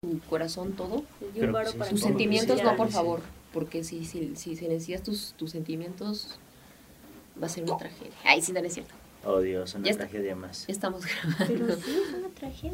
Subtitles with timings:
[0.00, 1.02] tu corazón todo.
[1.34, 2.64] Un varo sí, para Tus sentimientos sí.
[2.64, 2.92] no, por Sí.
[2.94, 3.20] favor.
[3.52, 6.38] Porque si, si, si se necesitas tus, tus sentimientos,
[7.40, 8.12] va a ser una tragedia.
[8.24, 8.94] Ay, sí, no es cierto.
[9.24, 10.04] Oh Dios, una Ya está.
[10.04, 10.66] tragedia más.
[10.68, 11.02] Ya estamos
[11.38, 11.76] Pero grabando.
[11.84, 12.72] sí, es una tragedia.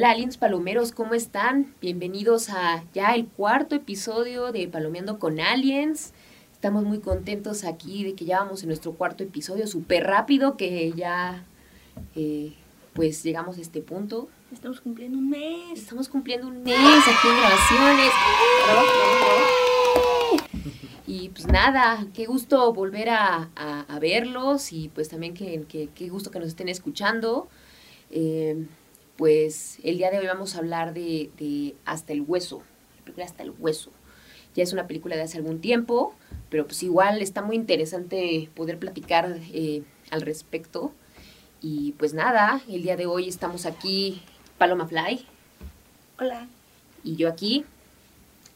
[0.00, 1.74] Hola, aliens palomeros, ¿cómo están?
[1.82, 6.14] Bienvenidos a ya el cuarto episodio de Palomeando con Aliens.
[6.54, 10.90] Estamos muy contentos aquí de que ya vamos en nuestro cuarto episodio súper rápido, que
[10.96, 11.44] ya
[12.16, 12.54] eh,
[12.94, 14.30] pues llegamos a este punto.
[14.50, 15.78] Estamos cumpliendo un mes.
[15.78, 18.12] Estamos cumpliendo un mes aquí en grabaciones.
[21.06, 25.90] Y pues nada, qué gusto volver a, a- a verlos y pues también que, que-
[25.94, 27.48] qué gusto que nos estén escuchando.
[28.10, 28.66] Eh,
[29.20, 32.62] pues el día de hoy vamos a hablar de, de Hasta el Hueso,
[32.96, 33.90] la película Hasta el Hueso.
[34.54, 36.14] Ya es una película de hace algún tiempo,
[36.48, 40.92] pero pues igual está muy interesante poder platicar eh, al respecto.
[41.60, 44.22] Y pues nada, el día de hoy estamos aquí,
[44.56, 45.26] Paloma Fly,
[46.18, 46.48] Hola.
[47.04, 47.66] y yo aquí,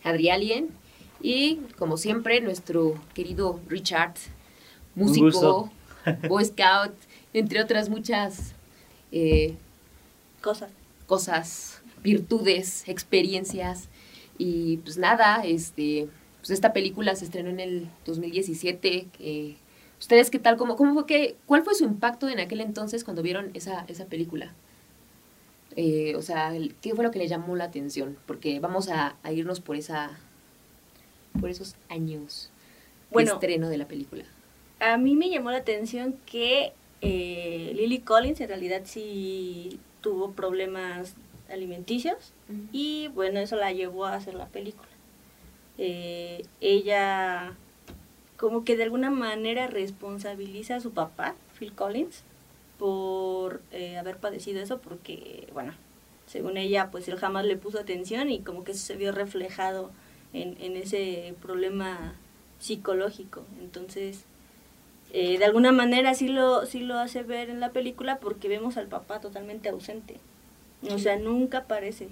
[0.03, 0.71] Adrialien,
[1.21, 4.15] y como siempre, nuestro querido Richard,
[4.95, 5.71] músico.
[6.27, 6.95] Boy Scout,
[7.35, 8.55] entre otras muchas
[9.13, 9.57] eh,
[10.45, 10.69] Cosa.
[11.07, 13.89] cosas, virtudes, experiencias.
[14.39, 19.09] Y pues nada, este, pues esta película se estrenó en el 2017.
[19.19, 19.57] eh,
[19.99, 20.57] ¿Ustedes qué tal?
[20.59, 24.05] ¿Cómo, cómo fue que, ¿Cuál fue su impacto en aquel entonces cuando vieron esa, esa
[24.07, 24.53] película?
[25.77, 28.17] Eh, o sea, ¿qué fue lo que le llamó la atención?
[28.27, 30.19] Porque vamos a, a irnos por esa
[31.41, 32.51] por esos años
[33.11, 33.31] Bueno.
[33.31, 34.25] de estreno de la película.
[34.79, 41.15] A mí me llamó la atención que eh, Lily Collins en realidad sí tuvo problemas
[41.51, 42.35] alimenticios
[42.73, 44.89] y bueno, eso la llevó a hacer la película.
[45.79, 47.55] Eh, ella
[48.37, 52.23] como que de alguna manera responsabiliza a su papá, Phil Collins,
[52.79, 55.73] por eh, haber padecido eso porque, bueno,
[56.27, 59.91] según ella, pues él jamás le puso atención y como que eso se vio reflejado
[60.35, 62.15] en, en ese problema
[62.59, 63.45] psicológico.
[63.59, 64.25] Entonces,
[65.17, 68.77] eh, de alguna manera sí lo, sí lo hace ver en la película porque vemos
[68.77, 70.17] al papá totalmente ausente.
[70.91, 72.09] O sea, nunca aparece.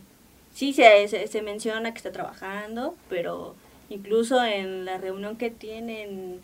[0.54, 3.56] Sí se, se, se menciona que está trabajando, pero
[3.90, 6.40] incluso en la reunión que tienen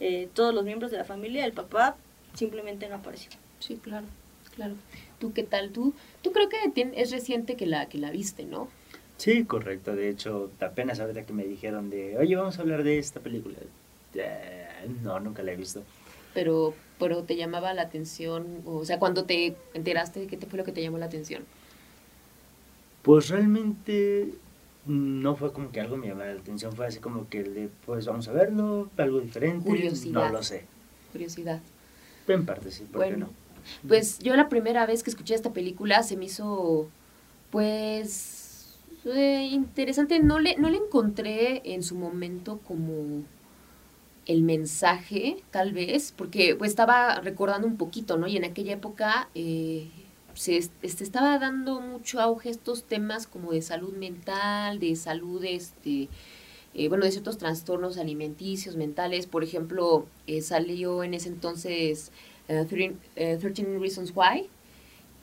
[0.00, 1.96] eh, todos los miembros de la familia, el papá
[2.34, 3.30] simplemente no apareció.
[3.58, 4.06] Sí, claro,
[4.54, 4.74] claro.
[5.18, 5.70] ¿Tú qué tal?
[5.70, 6.58] Tú, tú creo que
[6.94, 8.68] es reciente que la, que la viste, ¿no?
[9.16, 9.96] Sí, correcto.
[9.96, 13.56] De hecho, apenas ahorita que me dijeron de, oye, vamos a hablar de esta película.
[14.14, 14.66] Eh,
[15.02, 15.82] no, nunca la he visto.
[16.34, 20.64] Pero, pero te llamaba la atención, o sea, cuando te enteraste, ¿qué te fue lo
[20.64, 21.44] que te llamó la atención?
[23.02, 24.32] Pues realmente
[24.86, 26.72] no fue como que algo me llamara la atención.
[26.72, 29.68] Fue así como que, de, pues vamos a verlo, algo diferente.
[29.68, 30.26] Curiosidad.
[30.26, 30.64] No lo sé.
[31.12, 31.60] Curiosidad.
[32.28, 33.32] En parte sí, ¿por qué Bueno, no?
[33.86, 36.88] Pues yo la primera vez que escuché esta película se me hizo,
[37.50, 40.18] pues, eh, interesante.
[40.20, 43.22] No le, no le encontré en su momento como
[44.26, 48.26] el mensaje, tal vez, porque pues estaba recordando un poquito, ¿no?
[48.28, 49.88] Y en aquella época eh,
[50.34, 55.44] se est- este, estaba dando mucho auge estos temas como de salud mental, de salud,
[55.44, 56.08] este,
[56.74, 59.26] eh, bueno, de ciertos trastornos alimenticios, mentales.
[59.26, 62.12] Por ejemplo, eh, salió en ese entonces
[62.46, 64.48] 13, eh, 13 Reasons Why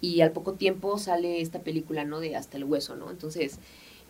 [0.01, 2.19] y al poco tiempo sale esta película, ¿no?
[2.19, 3.11] De Hasta el Hueso, ¿no?
[3.11, 3.59] Entonces,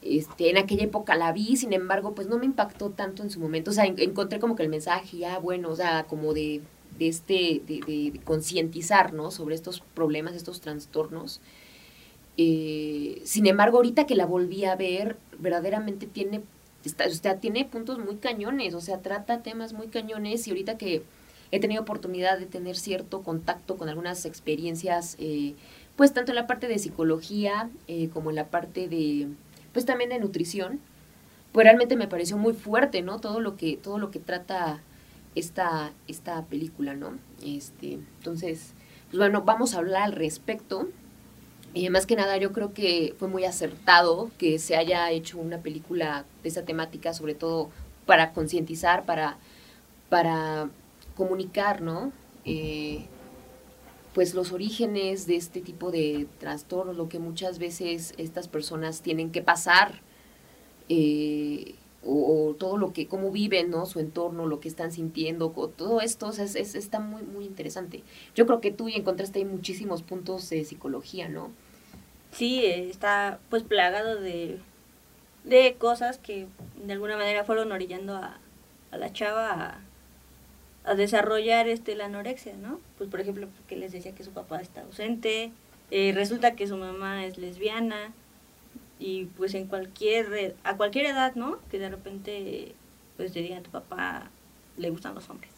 [0.02, 3.40] este, en aquella época la vi, sin embargo, pues no me impactó tanto en su
[3.40, 3.72] momento.
[3.72, 6.62] O sea, en- encontré como que el mensaje, ya bueno, o sea, como de,
[6.98, 9.32] de este, de, de- de concientizar, ¿no?
[9.32, 11.42] Sobre estos problemas, estos trastornos.
[12.38, 16.42] Eh, sin embargo, ahorita que la volví a ver, verdaderamente tiene,
[16.86, 21.04] está, tiene puntos muy cañones, o sea, trata temas muy cañones y ahorita que
[21.52, 25.56] he tenido oportunidad de tener cierto contacto con algunas experiencias, eh,
[25.98, 29.28] pues tanto en la parte de psicología eh, como en la parte de,
[29.80, 30.82] pues también de nutrición,
[31.54, 33.22] pues realmente me pareció muy fuerte, ¿no?
[33.22, 34.82] Todo lo que, todo lo que trata
[35.36, 37.18] esta, esta película, ¿no?
[37.42, 38.74] Este, entonces,
[39.10, 40.90] pues bueno, vamos a hablar al respecto.
[41.74, 45.60] Y más que nada, yo creo que fue muy acertado que se haya hecho una
[45.60, 47.70] película de esa temática, sobre todo
[48.06, 49.38] para concientizar, para,
[50.10, 50.70] para
[51.16, 52.12] comunicar, ¿no?
[52.44, 53.06] Eh,
[54.14, 59.32] pues los orígenes de este tipo de trastornos, lo que muchas veces estas personas tienen
[59.32, 60.02] que pasar,
[60.90, 63.86] eh, o, todo lo que, cómo viven, ¿no?
[63.86, 68.04] Su entorno, lo que están sintiendo, todo esto, es, es- está muy, muy interesante.
[68.36, 71.52] Yo creo que tú encontraste ahí muchísimos puntos de psicología, ¿no?
[72.32, 74.60] Sí, está pues plagado de,
[75.44, 76.48] de cosas que
[76.86, 78.40] de alguna manera fueron orillando a,
[78.92, 79.82] a la chava a,
[80.90, 82.80] a, desarrollar este la anorexia, ¿no?
[82.98, 85.52] Pues por ejemplo, que les decía que su papá está ausente,
[85.92, 88.14] eh, resulta que su mamá es lesbiana
[89.00, 91.60] y pues en cualquier a cualquier edad, ¿no?
[91.72, 92.74] Que de repente
[93.18, 94.30] pues te digan a tu papá
[94.78, 95.52] le gustan los hombres.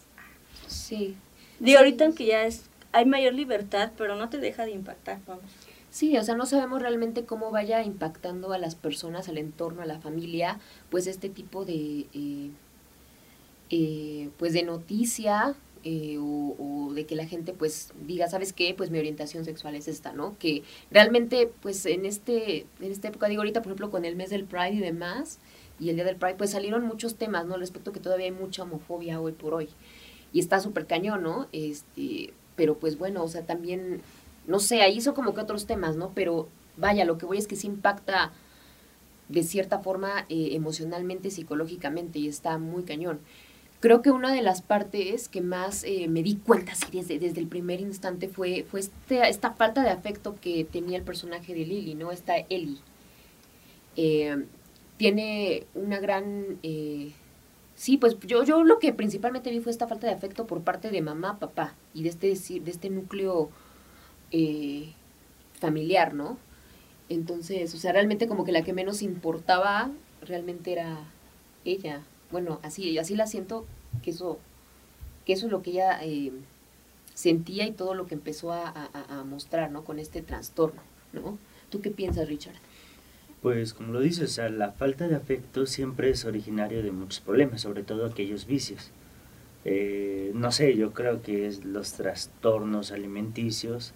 [0.68, 1.16] Sí.
[1.60, 5.52] Digo, ahorita que ya es hay mayor libertad, pero no te deja de impactar, vamos.
[5.90, 9.86] Sí, o sea, no sabemos realmente cómo vaya impactando a las personas, al entorno, a
[9.86, 12.50] la familia, pues este tipo de, eh,
[13.72, 18.74] eh, pues de noticia eh, o, de que la gente pues diga, ¿sabes qué?
[18.76, 20.38] Pues mi orientación sexual es esta, ¿no?
[20.38, 24.30] Que realmente pues en, este, en esta época, digo ahorita por ejemplo con el mes
[24.30, 25.40] del Pride y demás,
[25.80, 27.58] y el día del Pride, pues salieron muchos temas, ¿no?
[27.58, 29.70] Respecto que todavía hay mucha homofobia hoy por hoy.
[30.34, 31.48] Y está súper cañón, ¿no?
[31.52, 34.02] Este, pero pues bueno, o sea, también
[34.48, 36.12] no sé, ahí son como que otros temas, ¿no?
[36.14, 36.48] Pero
[36.78, 38.32] vaya, lo que voy es que sí impacta
[39.30, 43.20] de cierta forma eh, emocionalmente, psicológicamente, y está muy cañón.
[43.82, 47.42] Creo que una de las partes que más eh, me di cuenta así desde, desde
[47.42, 51.66] el primer instante fue, fue este, esta falta de afecto que tenía el personaje de
[51.66, 52.12] Lily, ¿no?
[52.12, 52.80] Esta Ellie.
[53.98, 54.46] Eh,
[54.98, 56.60] tiene una gran...
[57.76, 60.92] sí, pues yo, yo lo que principalmente vi fue esta falta de afecto por parte
[60.92, 62.28] de mamá, papá, y de este,
[62.60, 63.50] de este núcleo
[64.32, 64.94] eh,
[65.60, 66.38] familiar, ¿no?
[67.10, 69.92] Entonces, o sea, realmente como que la que menos importaba
[70.22, 71.00] realmente era
[71.66, 72.02] ella.
[72.32, 73.66] Bueno, así, así la siento
[74.04, 74.40] que eso,
[75.26, 76.32] que eso es lo que ella eh,
[77.14, 78.90] sentía y todo lo que empezó a,
[79.26, 79.84] mostrar, ¿no?
[79.84, 80.82] Con este trastorno,
[81.14, 81.38] ¿no?
[81.70, 82.56] ¿Tú qué piensas, Richard?
[83.42, 87.22] Pues como lo dices, o sea, la falta de afecto siempre es originario de muchos
[87.22, 88.92] problemas, sobre todo aquellos vicios.
[89.66, 93.94] Eh, no sé, yo creo que es los trastornos alimenticios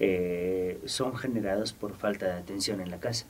[0.00, 3.26] eh, son generados por falta de atención en la casa.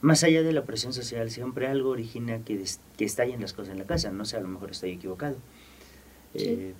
[0.00, 2.62] Más allá de la presión social, siempre algo origina que,
[2.96, 4.10] que estallen las cosas en la casa.
[4.10, 5.36] No sé, a lo mejor estoy equivocado.
[6.34, 6.74] Eh,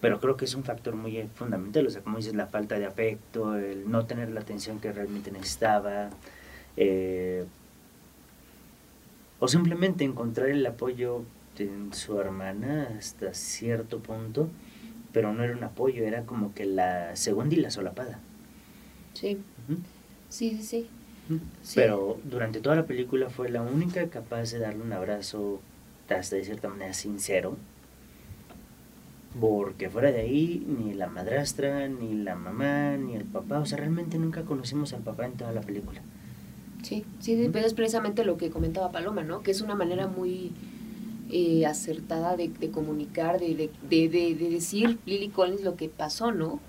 [0.00, 1.86] pero creo que es un factor muy fundamental.
[1.86, 5.30] O sea, como dices, la falta de afecto, el no tener la atención que realmente
[5.30, 6.10] necesitaba.
[6.76, 7.44] Eh,
[9.40, 11.22] o simplemente encontrar el apoyo
[11.58, 14.48] en su hermana hasta cierto punto
[15.14, 18.18] pero no era un apoyo, era como que la segunda y la solapada.
[19.14, 19.38] Sí.
[20.28, 20.88] Sí, sí, sí.
[21.74, 25.60] Pero durante toda la película fue la única capaz de darle un abrazo
[26.08, 27.56] hasta de cierta manera sincero.
[29.40, 33.78] Porque fuera de ahí, ni la madrastra, ni la mamá, ni el papá, o sea,
[33.78, 36.02] realmente nunca conocimos al papá en toda la película.
[36.82, 39.42] Sí, sí, pero es precisamente lo que comentaba Paloma, ¿no?
[39.42, 40.52] Que es una manera muy,
[41.30, 46.60] eh, acertada de, comunicar, de, de, decir Lily Collins lo que pasó, ¿no?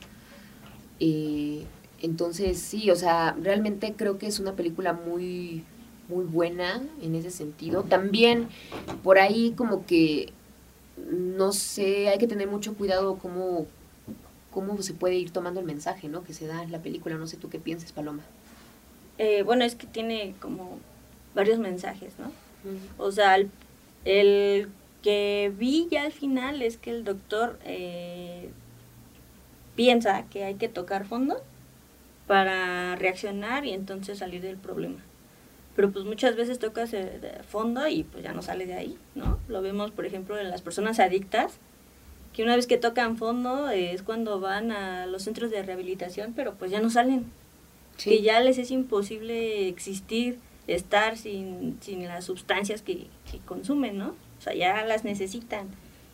[1.00, 1.66] Eh,
[2.02, 5.64] entonces, sí, o sea, realmente creo que es una película muy,
[6.10, 7.84] muy buena en ese sentido.
[7.84, 8.48] También
[9.04, 10.32] por ahí como que,
[11.12, 13.66] no sé, hay que tener mucho cuidado cómo,
[14.52, 16.24] cómo se puede ir tomando el mensaje, ¿no?
[16.24, 17.16] Que se da en la película.
[17.16, 18.24] No sé tú qué piensas, Paloma.
[19.18, 20.80] Eh, bueno, es que tiene como
[21.34, 22.32] varios mensajes, ¿no?
[22.98, 23.50] O sea, el
[24.06, 24.70] el
[25.02, 28.50] que vi ya al final es que el doctor eh,
[29.76, 31.42] piensa que hay que tocar fondo
[32.27, 35.00] para reaccionar y entonces salir del problema.
[35.75, 36.95] Pero pues muchas veces tocas
[37.48, 39.39] fondo y pues ya no sale de ahí, ¿no?
[39.48, 41.60] Lo vemos, por ejemplo, en las personas adictas,
[42.34, 46.55] que una vez que tocan fondo es cuando van a los centros de rehabilitación, pero
[46.55, 47.25] pues ya no salen.
[48.01, 53.08] Que ya les es imposible existir estar sin, sin las sustancias que,
[53.46, 54.15] consumen, ¿no?
[54.38, 55.67] O sea, ya las necesitan.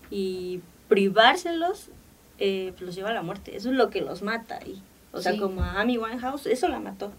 [0.09, 1.89] Y privárselos
[2.37, 3.55] eh, pues los lleva a la muerte.
[3.55, 4.59] Eso es lo que los mata.
[4.65, 4.81] Y,
[5.13, 7.11] o sea, como a Amy Winehouse, eso la mató.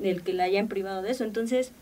[0.00, 1.24] El que la hayan privado de eso.
[1.24, 1.72] Entonces,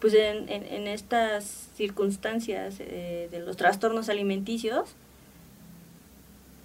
[0.00, 4.90] pues en, en, estas circunstancias eh, de los trastornos alimenticios,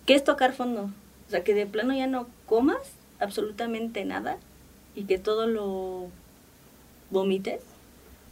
[0.05, 0.91] ¿qué es tocar fondo?
[1.27, 4.37] O sea, que de plano ya no comas absolutamente nada
[4.95, 6.09] y que todo lo
[7.09, 7.61] vomites.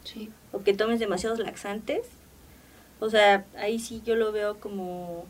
[0.04, 0.30] Sí.
[0.52, 2.06] O que tomes demasiados laxantes.
[3.00, 5.24] O sea, ahí sí yo lo veo como,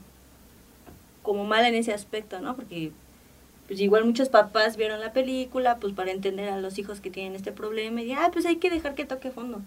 [1.23, 2.57] como mal en ese aspecto, ¿no?
[2.57, 2.93] Porque
[3.71, 7.37] pues igual muchos papás vieron la película pues para entender a los hijos que tienen
[7.37, 9.63] este problema y dicen, ah, pues hay que dejar que toque fondo.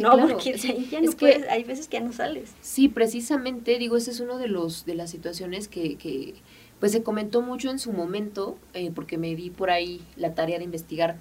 [0.00, 0.56] no, porque
[0.90, 2.50] ya no puedes, hay veces que ya no sales.
[2.62, 6.34] Sí, precisamente, digo, ese es uno de los de las situaciones que, que
[6.80, 10.58] pues se comentó mucho en su momento, eh, porque me di por ahí la tarea
[10.58, 11.18] de investigar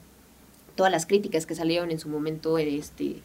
[0.73, 3.17] todas las críticas que salieron en su momento, este,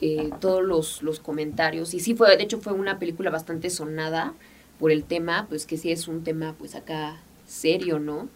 [0.00, 1.92] eh, todos los, los, comentarios.
[1.92, 4.32] Y sí fue, de hecho fue una película bastante sonada
[4.78, 8.30] por el tema, pues que sí es un tema pues acá serio, ¿no?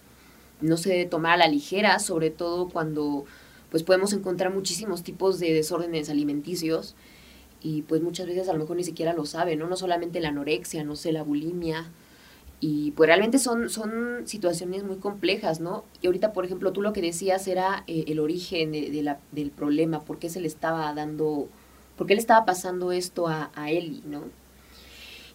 [0.61, 3.25] No se debe tomar a la ligera, sobre todo cuando
[3.71, 6.97] pues podemos encontrar muchísimos tipos de desórdenes alimenticios
[7.63, 9.69] y pues muchas veces a lo mejor ni siquiera lo saben, ¿no?
[9.69, 11.91] No solamente la anorexia, no sé, la bulimia.
[12.59, 15.85] Y pues realmente son, son situaciones muy complejas, ¿no?
[16.03, 19.51] Y ahorita, por ejemplo, tú lo que decías era eh, el origen de, la, del
[19.51, 21.49] problema, por qué se le estaba dando,
[21.97, 24.25] por qué le estaba pasando esto a, a Eli, ¿no?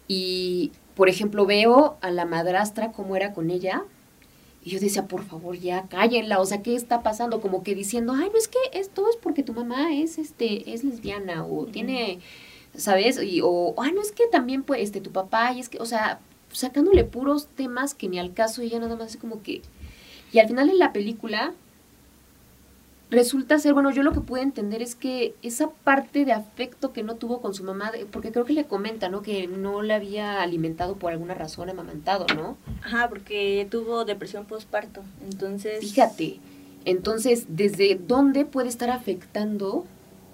[0.08, 3.84] Y, por ejemplo, veo a la madrastra cómo era con ella,
[4.66, 7.40] y yo decía, por favor, ya cállenla, o sea, ¿qué está pasando?
[7.40, 10.82] Como que diciendo, ay, no es que esto es porque tu mamá es, este, es
[10.82, 12.18] lesbiana o tiene,
[12.76, 13.22] ¿sabes?
[13.22, 15.86] Y, o, ay, no es que también, pues, este, tu papá, y es que, o
[15.86, 16.18] sea,
[16.50, 19.62] sacándole puros temas que ni al caso, ella nada más es como que...
[20.32, 21.54] Y al final de la película,
[23.10, 27.02] resulta ser, bueno, yo lo que pude entender es que esa parte de afecto que
[27.02, 29.22] no tuvo con su mamá, porque creo que le comenta, ¿no?
[29.22, 32.56] Que no la había alimentado por alguna razón, amamantado, ¿no?
[32.82, 35.80] Ajá, porque tuvo depresión postparto, entonces...
[35.80, 36.40] Fíjate,
[36.84, 39.84] entonces, ¿desde dónde puede estar afectando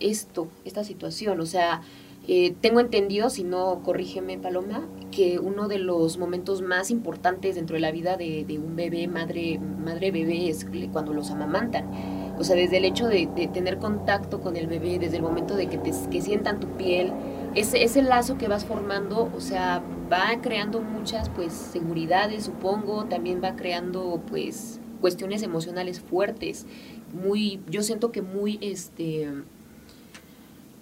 [0.01, 1.41] esto, esta situación?
[1.41, 1.83] O sea,
[2.27, 7.75] eh, tengo entendido, si no, corrígeme Paloma, que uno de los momentos más importantes dentro
[7.75, 12.45] de la vida de, de un bebé, madre, madre bebé, es cuando los amamantan o
[12.45, 15.79] sea, desde el hecho de, tener contacto con el bebé, desde el momento de que,
[15.79, 17.13] te, sientan tu piel,
[17.55, 19.81] ese, ese lazo que vas formando, o sea,
[20.13, 26.67] va creando muchas, pues, seguridades, supongo, también va creando, pues, cuestiones emocionales fuertes,
[27.13, 29.31] muy, yo siento que muy, este,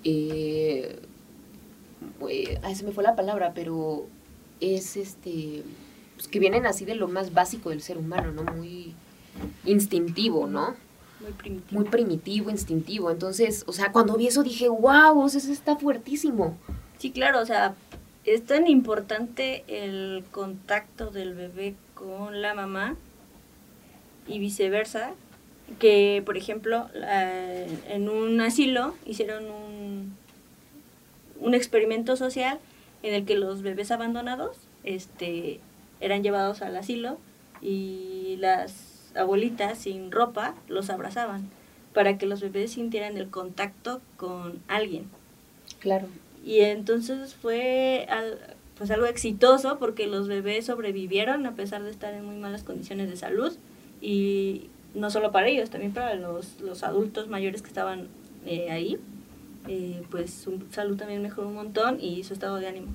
[0.03, 0.99] eh,
[2.63, 4.07] ay, se me fue la palabra, pero
[4.61, 5.63] es, este,
[6.17, 8.45] pues, que vienen así de lo más básico del ser humano, ¿no?
[8.45, 8.95] Muy
[9.67, 10.89] instintivo, ¿no?
[11.21, 11.81] Muy primitivo.
[11.81, 13.11] Muy primitivo, instintivo.
[13.11, 16.57] Entonces, o sea, cuando vi eso dije, wow, eso está fuertísimo.
[16.99, 17.75] Sí, claro, o sea,
[18.25, 22.97] es tan importante el contacto del bebé con la mamá
[24.27, 25.13] y viceversa,
[25.79, 26.89] que por ejemplo
[27.89, 30.17] en un asilo hicieron un,
[31.41, 32.59] un experimento social
[33.03, 35.61] en el que los bebés abandonados este,
[36.01, 37.19] eran llevados al asilo
[37.63, 41.49] y las abuelitas sin ropa los abrazaban
[41.93, 45.07] para que los bebés sintieran el contacto con alguien.
[45.81, 46.07] Claro.
[46.45, 48.07] Y entonces fue
[48.79, 53.11] pues algo exitoso porque los bebés sobrevivieron a pesar de estar en muy malas condiciones
[53.11, 53.53] de salud
[54.01, 58.09] y no solo para ellos, también para los, los adultos mayores que estaban
[58.47, 58.99] eh, ahí,
[59.69, 62.89] eh, pues su salud también mejoró un montón y su estado de ánimo.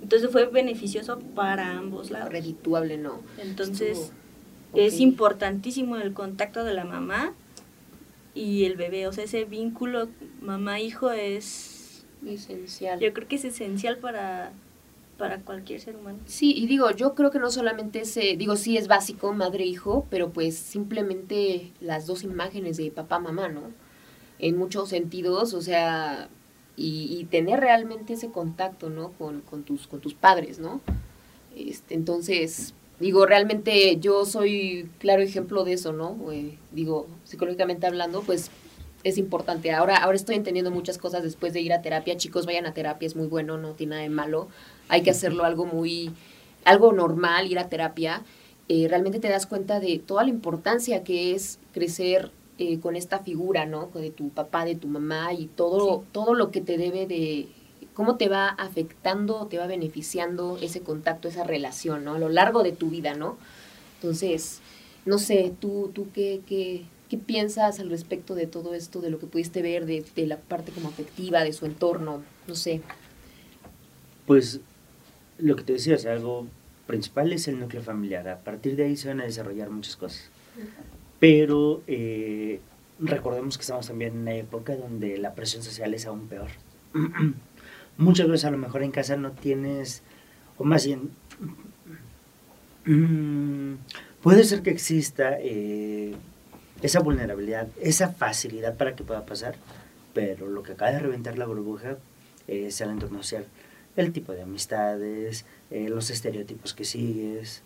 [0.00, 2.30] Entonces fue beneficioso para ambos lados.
[2.30, 3.20] Redituable, ¿no?
[3.38, 4.12] Entonces...
[4.74, 7.34] Es importantísimo el contacto de la mamá
[8.34, 10.08] y el bebé, o sea, ese vínculo
[10.40, 12.98] mamá-hijo es esencial.
[13.00, 14.52] Yo creo que es esencial para,
[15.18, 16.18] para cualquier ser humano.
[16.26, 20.30] Sí, y digo, yo creo que no solamente ese, digo, sí es básico, madre-hijo, pero
[20.30, 23.70] pues simplemente las dos imágenes de papá-mamá, ¿no?
[24.38, 26.28] En muchos sentidos, o sea,
[26.76, 29.12] y, y, tener realmente ese contacto, ¿no?
[29.12, 30.80] Con, con, tus, con tus padres, ¿no?
[31.54, 36.16] Este, entonces, Digo, realmente yo soy claro ejemplo de eso, ¿no?
[36.30, 38.52] Eh, digo, psicológicamente hablando, pues
[39.02, 39.72] es importante.
[39.72, 42.16] Ahora, ahora estoy entendiendo muchas cosas después de ir a terapia.
[42.16, 44.46] Chicos, vayan a terapia, es muy bueno, no tiene nada de malo.
[44.88, 46.12] Hay que hacerlo algo muy,
[46.64, 48.22] algo normal, ir a terapia.
[48.68, 53.18] Eh, realmente te das cuenta de toda la importancia que es crecer eh, con esta
[53.18, 53.90] figura, ¿no?
[53.94, 57.48] De tu papá, de tu mamá y todo, todo lo que te debe de
[57.94, 62.14] cómo te va afectando, te va beneficiando ese contacto, esa relación, ¿no?
[62.14, 63.36] A lo largo de tu vida, ¿no?
[63.96, 64.60] Entonces,
[65.04, 69.18] no sé, tú, tú qué, qué, qué piensas al respecto de todo esto, de lo
[69.18, 72.80] que pudiste ver, de, de la parte como afectiva, de su entorno, no sé.
[74.26, 74.60] Pues
[75.38, 76.46] lo que te decía, es algo
[76.86, 78.28] principal es el núcleo familiar.
[78.28, 80.30] A partir de ahí se van a desarrollar muchas cosas.
[81.18, 82.60] Pero eh,
[82.98, 86.48] recordemos que estamos también en una época donde la presión social es aún peor.
[87.98, 90.02] muchas veces a lo mejor en casa no tienes,
[90.58, 91.10] o más bien,
[92.84, 93.74] mm,
[94.22, 96.14] puede ser que exista eh,
[96.82, 99.54] esa vulnerabilidad, esa facilidad para que pueda pasar,
[100.14, 101.98] pero lo que acaba de reventar la burbuja
[102.48, 103.20] es el entorno
[103.96, 107.62] el tipo de amistades, eh, los estereotipos que sigues,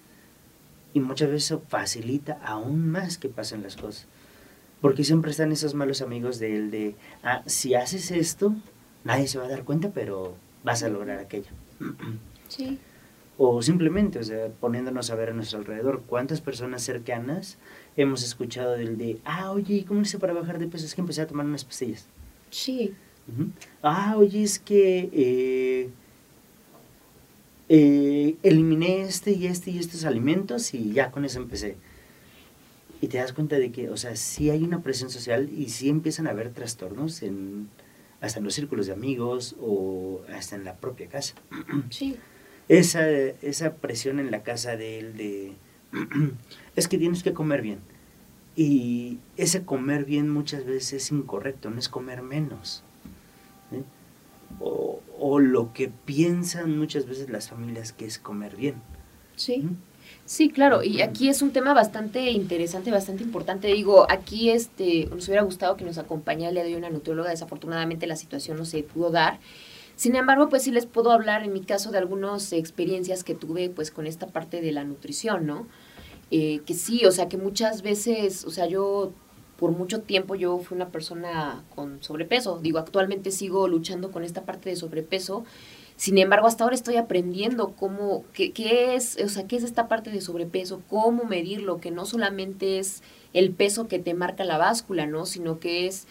[0.92, 4.06] y muchas veces eso facilita aún más que pasen las cosas.
[4.80, 8.54] Porque siempre están esos malos amigos del de, ah, si haces esto,
[9.06, 11.50] nadie se va a dar cuenta, pero vas a lograr aquello.
[12.48, 12.78] Sí.
[13.38, 17.58] O simplemente, o sea, poniéndonos a ver a nuestro alrededor, ¿cuántas personas cercanas
[17.96, 20.86] hemos escuchado del de, ah, oye, ¿cómo hice para bajar de peso?
[20.86, 22.06] Es que empecé a tomar unas pastillas.
[22.50, 22.94] Sí.
[23.82, 25.90] Ah, oye, es que eh,
[27.68, 31.76] eh, eliminé este y este y estos alimentos y ya con eso empecé.
[33.00, 35.88] y te das cuenta de que, o sea, sí hay una presión social y sí
[35.90, 37.68] empiezan a haber trastornos en
[38.20, 41.34] hasta en los círculos de amigos o hasta en la propia casa.
[41.90, 42.16] Sí.
[42.68, 45.52] Esa, esa presión en la casa de él de,
[46.76, 47.78] es que tienes que comer bien.
[48.56, 52.82] Y ese comer bien muchas veces es incorrecto, no es comer menos.
[53.70, 53.82] ¿eh?
[54.58, 58.76] O, o, lo que piensan muchas veces las familias que es comer bien.
[59.36, 59.68] Sí.
[60.26, 63.68] Sí, claro, y aquí es un tema bastante interesante, bastante importante.
[63.68, 68.16] Digo, aquí este, nos hubiera gustado que nos acompañara le doy una nutrióloga, desafortunadamente la
[68.16, 69.38] situación no se pudo dar.
[69.94, 73.70] Sin embargo, pues sí les puedo hablar en mi caso de algunas experiencias que tuve
[73.70, 75.68] pues con esta parte de la nutrición, ¿no?
[76.32, 79.12] Eh, que sí, o sea, que muchas veces, o sea, yo
[79.56, 82.58] por mucho tiempo yo fui una persona con sobrepeso.
[82.60, 85.44] Digo, actualmente sigo luchando con esta parte de sobrepeso
[85.96, 89.88] sin embargo, hasta ahora estoy aprendiendo cómo, qué, qué, es, o sea, qué es esta
[89.88, 94.58] parte de sobrepeso, cómo medirlo, que no solamente es el peso que te marca la
[94.58, 95.24] báscula, ¿no?
[95.24, 96.06] Sino que es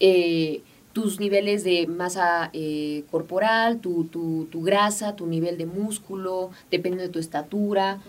[0.00, 0.62] eh,
[0.94, 7.02] tus niveles de masa eh, corporal, tu, tu, tu, grasa, tu nivel de músculo, dependiendo
[7.02, 8.00] de tu estatura,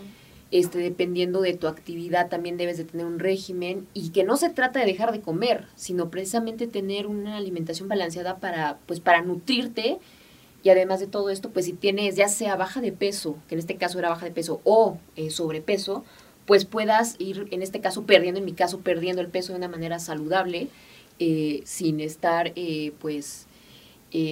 [0.51, 4.49] este, dependiendo de tu actividad, también debes de tener un régimen y que no se
[4.49, 9.99] trata de dejar de comer, sino precisamente tener una alimentación balanceada para, pues, para nutrirte
[10.67, 13.59] y además de todo esto, pues si tienes ya sea baja de peso, que en
[13.59, 16.03] este caso era baja de peso, o eh, sobrepeso,
[16.45, 19.69] pues puedas ir, en este caso, perdiendo, en mi caso, perdiendo el peso de una
[19.69, 20.67] manera saludable,
[21.19, 23.47] eh, sin estar, eh, pues,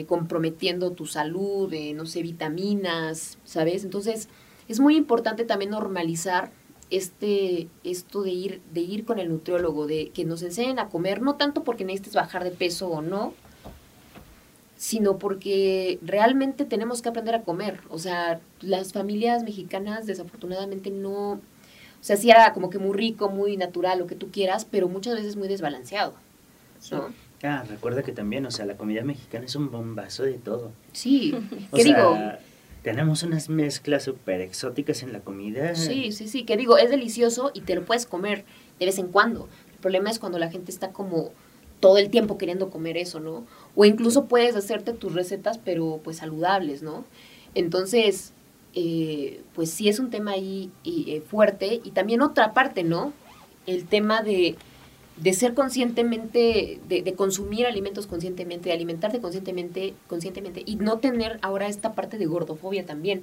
[0.07, 3.85] comprometiendo tu salud, no sé, vitaminas, ¿sabes?
[3.85, 4.27] Entonces,
[4.67, 6.51] es muy importante también normalizar
[6.89, 11.21] este, esto de ir, de ir con el nutriólogo, de que nos enseñen a comer,
[11.21, 13.33] no tanto porque necesites bajar de peso o no,
[14.77, 17.79] sino porque realmente tenemos que aprender a comer.
[17.89, 21.39] O sea, las familias mexicanas desafortunadamente no, o
[22.01, 25.15] sea, sí era como que muy rico, muy natural, lo que tú quieras, pero muchas
[25.15, 26.13] veces muy desbalanceado.
[26.91, 27.09] ¿no?
[27.43, 30.71] Ah, recuerda que también, o sea, la comida mexicana es un bombazo de todo.
[30.93, 31.35] Sí,
[31.75, 32.17] ¿qué digo?
[32.83, 35.73] Tenemos unas mezclas súper exóticas en la comida.
[35.73, 38.45] Sí, sí, sí, que digo, es delicioso y te lo puedes comer
[38.79, 39.49] de vez en cuando.
[39.73, 41.31] El problema es cuando la gente está como
[41.79, 43.45] todo el tiempo queriendo comer eso, ¿no?
[43.75, 47.05] O incluso puedes hacerte tus recetas, pero pues saludables, ¿no?
[47.55, 48.33] Entonces,
[48.73, 51.81] eh, pues sí es un tema ahí eh, fuerte.
[51.83, 53.13] Y también otra parte, ¿no?
[53.65, 54.55] El tema de,
[55.17, 61.39] de ser conscientemente, de, de, consumir alimentos conscientemente, de alimentarte conscientemente, conscientemente y no tener
[61.41, 63.21] ahora esta parte de gordofobia también.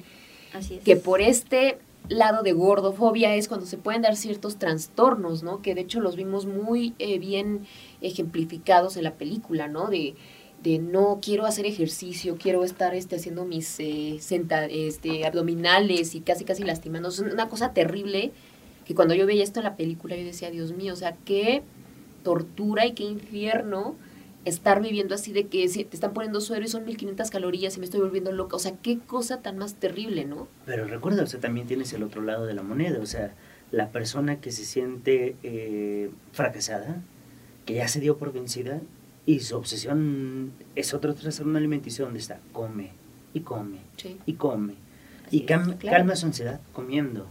[0.53, 0.85] Así es.
[0.85, 5.63] Que por este lado de gordofobia es cuando se pueden dar ciertos trastornos, ¿no?
[5.63, 7.67] Que de hecho los vimos muy eh, bien
[8.01, 9.89] ejemplificados en la película, ¿no?
[9.89, 10.15] De,
[10.63, 14.21] de no quiero hacer ejercicio, quiero estar este, haciendo mis eh,
[14.71, 17.09] este, abdominales y casi casi lastimando.
[17.09, 18.33] Es una cosa terrible
[18.85, 21.63] que cuando yo veía esto en la película yo decía, Dios mío, o sea, qué
[22.23, 23.97] tortura y qué infierno
[24.45, 27.85] estar viviendo así de que te están poniendo suero y son 1500 calorías y me
[27.85, 28.57] estoy volviendo loca.
[28.57, 30.49] O sea, qué cosa tan más terrible, ¿no?
[30.67, 33.35] Pero recuerda, o sea, también tienes el otro lado de la moneda, o sea,
[33.71, 37.03] la persona que se siente eh, fracasada,
[37.67, 38.81] que ya se dio por vencida
[39.27, 42.91] y su obsesión es otro trastorno alimenticio donde está, come
[43.35, 44.19] y come sí.
[44.27, 44.75] y come.
[45.27, 45.99] Así y calma, claro.
[45.99, 47.27] calma su ansiedad comiendo.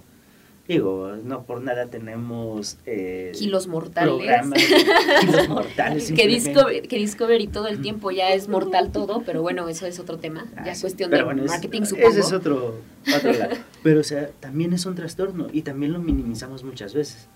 [0.68, 2.78] Digo, no por nada tenemos...
[2.86, 4.14] Eh, kilos mortales.
[4.14, 4.64] Programas,
[5.20, 6.12] kilos mortales.
[6.16, 10.00] que, Discovery, que Discovery todo el tiempo ya es mortal todo, pero bueno, eso es
[10.00, 10.46] otro tema.
[10.56, 12.10] Ah, ya es cuestión de bueno, marketing, es, supongo.
[12.10, 12.76] Ese es otro,
[13.14, 13.56] otro lado.
[13.84, 17.28] Pero, o sea, también es un trastorno y también lo minimizamos muchas veces.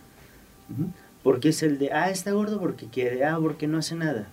[1.21, 4.29] Porque es el de, ah, está gordo porque quiere, ah, porque no hace nada.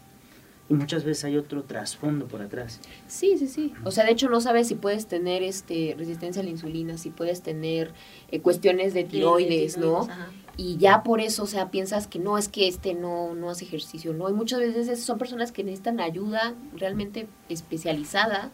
[0.69, 2.81] Y muchas veces hay otro trasfondo por atrás.
[3.09, 3.75] Sí, sí, sí.
[3.85, 7.11] O sea, de hecho no sabes si puedes tener este resistencia a la insulina, si
[7.11, 7.93] puedes tener
[8.31, 10.03] eh, cuestiones de tiroides, ¿no?
[10.03, 10.29] Ajá.
[10.57, 13.65] Y ya por eso, o sea, piensas que no, es que este no, no hace
[13.65, 14.29] ejercicio, ¿no?
[14.29, 18.51] Y muchas veces son personas que necesitan ayuda realmente especializada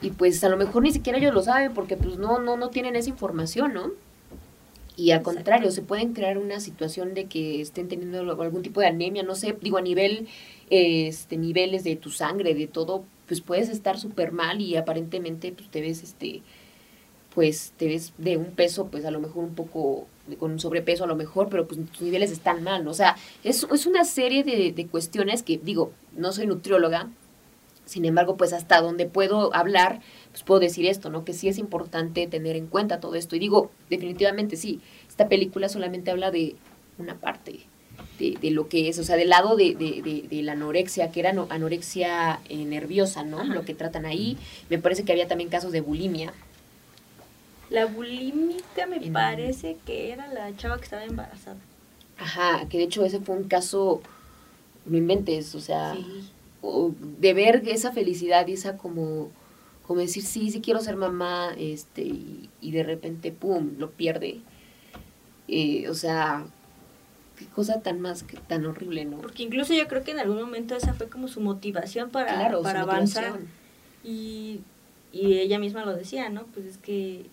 [0.00, 2.70] y pues a lo mejor ni siquiera ellos lo saben porque pues no, no, no
[2.70, 3.90] tienen esa información, ¿no?
[4.98, 8.88] Y al contrario, se pueden crear una situación de que estén teniendo algún tipo de
[8.88, 10.26] anemia, no sé, digo, a nivel,
[10.70, 15.70] este, niveles de tu sangre, de todo, pues puedes estar súper mal y aparentemente pues
[15.70, 16.42] te ves, este,
[17.32, 20.08] pues te ves de un peso, pues a lo mejor un poco,
[20.40, 22.90] con un sobrepeso a lo mejor, pero pues tus niveles están mal, ¿no?
[22.90, 27.08] O sea, es, es una serie de, de cuestiones que, digo, no soy nutrióloga,
[27.84, 30.00] sin embargo, pues hasta donde puedo hablar,
[30.38, 31.24] pues puedo decir esto, ¿no?
[31.24, 33.34] Que sí es importante tener en cuenta todo esto.
[33.34, 36.54] Y digo, definitivamente sí, esta película solamente habla de
[36.96, 37.58] una parte
[38.20, 41.10] de, de lo que es, o sea, del lado de, de, de, de la anorexia,
[41.10, 43.40] que era no, anorexia eh, nerviosa, ¿no?
[43.40, 43.52] Ajá.
[43.52, 44.36] Lo que tratan ahí.
[44.70, 46.32] Me parece que había también casos de bulimia.
[47.68, 49.12] La bulímica me en...
[49.12, 51.56] parece que era la chava que estaba embarazada.
[52.16, 54.02] Ajá, que de hecho ese fue un caso,
[54.86, 55.96] no inventes, o sea,
[56.62, 59.30] de ver esa felicidad y esa como,
[59.88, 64.40] como decir, sí, sí quiero ser mamá, este, y, de repente, pum, lo pierde.
[65.48, 66.44] Eh, o sea,
[67.38, 69.16] qué cosa tan más, que, tan horrible, ¿no?
[69.16, 72.82] Porque incluso yo creo que en algún momento esa fue como su motivación para, para
[72.82, 73.40] avanzar.
[74.04, 74.60] Y,
[75.10, 76.44] y ella misma lo decía, ¿no?
[76.52, 77.24] Pues es que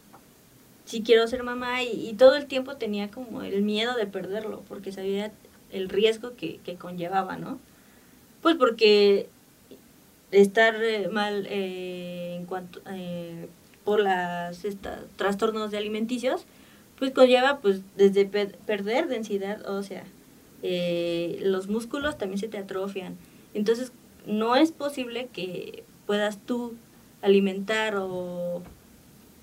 [0.85, 4.93] sí quiero ser mamá y, todo el tiempo tenía como el miedo de perderlo porque
[4.93, 5.33] sabía
[5.73, 7.59] el riesgo que, que conllevaba, ¿no?
[8.41, 9.27] Pues porque
[10.31, 13.47] estar eh, mal eh, en cuanto eh,
[13.83, 14.63] por las
[15.15, 16.45] trastornos de alimenticios,
[16.97, 20.05] pues conlleva pues desde perder densidad ósea,
[21.41, 23.15] los músculos también se te atrofian.
[23.53, 23.91] Entonces
[24.25, 26.73] no es posible que puedas tú
[27.21, 28.63] alimentar o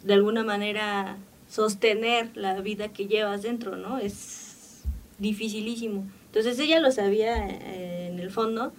[0.03, 1.18] de alguna manera
[1.49, 3.99] sostener la vida que llevas dentro, ¿no?
[3.99, 4.83] Es
[5.18, 6.07] dificilísimo.
[6.27, 8.73] Entonces ella lo sabía eh, en el fondo,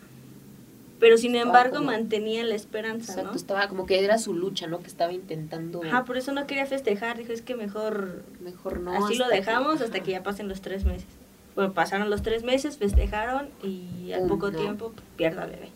[1.04, 4.80] pero sin embargo mantenía la esperanza, exacto, estaba como que era su lucha, ¿no?
[4.80, 5.84] Que estaba intentando...
[5.84, 8.24] Ajá, por eso no quería festejar, dijo, es que mejor...
[8.39, 8.94] Mejor no.
[8.94, 11.10] Así lo dejamos hasta que ya pasen los tres meses.
[11.56, 15.72] Bueno, pasaron los tres meses, festejaron y al poco tiempo pierda bebé.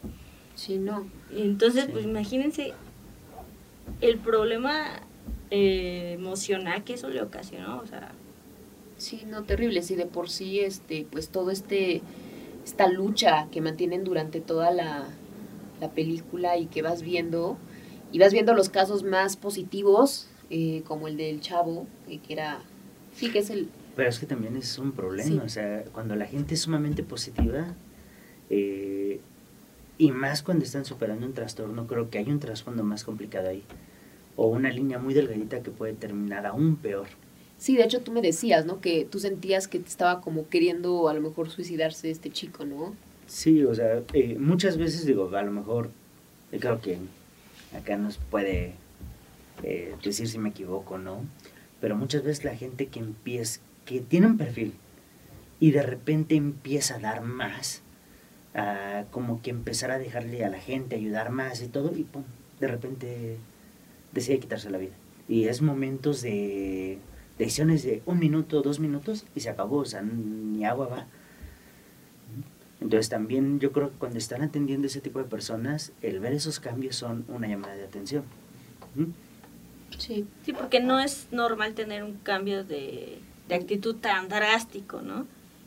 [0.55, 1.05] Sí, no.
[1.35, 2.73] Entonces, pues imagínense
[3.99, 4.85] el problema
[5.51, 8.13] eh, emocional que eso le ocasionó, o sea.
[8.95, 12.01] Sí, no, terrible, sí, de por sí, este, pues todo este,
[12.67, 15.07] esta lucha que mantienen durante toda la,
[15.95, 17.57] película y que vas viendo,
[18.11, 22.59] y vas viendo los casos más positivos, eh, como el del chavo, eh, que era,
[23.15, 23.69] sí, que es el...
[23.95, 27.73] Pero es que también es un problema, o sea, cuando la gente es sumamente positiva,
[28.49, 33.63] y más cuando están superando un trastorno, creo que hay un trasfondo más complicado ahí
[34.35, 37.07] o una línea muy delgadita que puede terminar aún peor.
[37.57, 38.81] Sí, de hecho tú me decías, ¿no?
[38.81, 42.95] Que tú sentías que estaba como queriendo a lo mejor suicidarse este chico, ¿no?
[43.25, 45.89] Sí, o sea, eh, muchas veces digo, a lo mejor,
[46.51, 46.97] yo creo que
[47.75, 48.73] acá nos puede
[49.63, 51.25] eh, decir si me equivoco, ¿no?
[51.81, 54.73] Pero muchas veces la gente que empieza, que tiene un perfil
[55.59, 57.81] y de repente empieza a dar más,
[58.53, 62.23] a como que empezar a dejarle a la gente, ayudar más y todo, y pum,
[62.59, 63.37] de repente
[64.13, 64.93] decide quitarse la vida.
[65.27, 66.99] Y es momentos de
[67.37, 71.07] decisiones de un minuto, dos minutos y se acabó, o sea, ni agua va.
[72.79, 76.59] Entonces también yo creo que cuando están atendiendo ese tipo de personas, el ver esos
[76.59, 78.23] cambios son una llamada de atención.
[79.97, 80.25] Sí.
[80.43, 85.25] Sí, porque no es normal tener un cambio de, de actitud tan drástico, ¿no?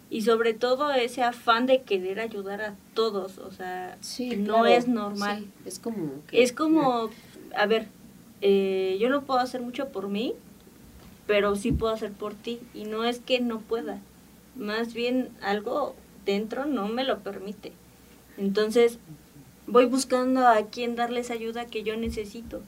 [0.09, 3.97] Y sobre todo ese afán de querer ayudar a todos, o sea,
[4.39, 5.47] no es normal.
[5.65, 6.15] es como...
[6.33, 7.11] Es como,
[7.57, 7.87] a ver,
[8.41, 10.35] eh, yo no puedo hacer mucho por mí,
[11.31, 12.59] pero sí puedo hacer por ti.
[12.75, 14.01] Y no es que no pueda,
[14.57, 15.95] más bien algo
[16.27, 17.71] dentro no me lo permite.
[18.37, 18.99] Entonces
[19.69, 22.63] voy buscando a quien darles ayuda que yo necesito.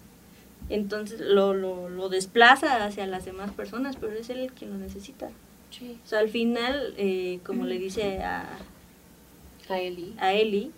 [0.68, 4.76] Entonces lo, lo, lo desplaza hacia las demás personas, pero es él el quien lo
[4.76, 5.26] necesita.
[5.26, 8.46] O sea, al final, eh, como le dice a,
[9.70, 10.70] a Eli, a Eli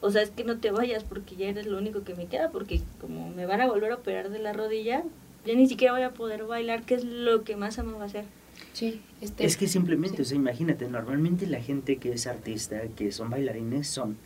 [0.00, 2.48] o sea, es que no te vayas porque ya eres lo único que me queda,
[2.50, 5.04] porque como me van a volver a operar de la rodilla,
[5.44, 8.24] ya ni siquiera voy a poder bailar, que es lo que más amo hacer.
[8.72, 13.10] Sí, este, es que simplemente, o sea, imagínate, normalmente la gente que es artista, que
[13.12, 14.16] son bailarines, son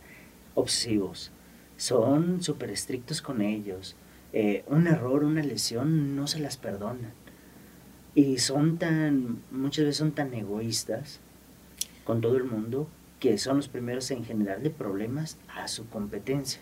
[0.53, 1.31] obsesivos,
[1.77, 3.95] son súper estrictos con ellos.
[4.33, 7.13] Eh, un error, una lesión, no se las perdonan.
[8.13, 11.19] Y son tan, muchas veces son tan egoístas
[12.03, 12.87] con todo el mundo
[13.19, 16.61] que son los primeros en generarle problemas a su competencia.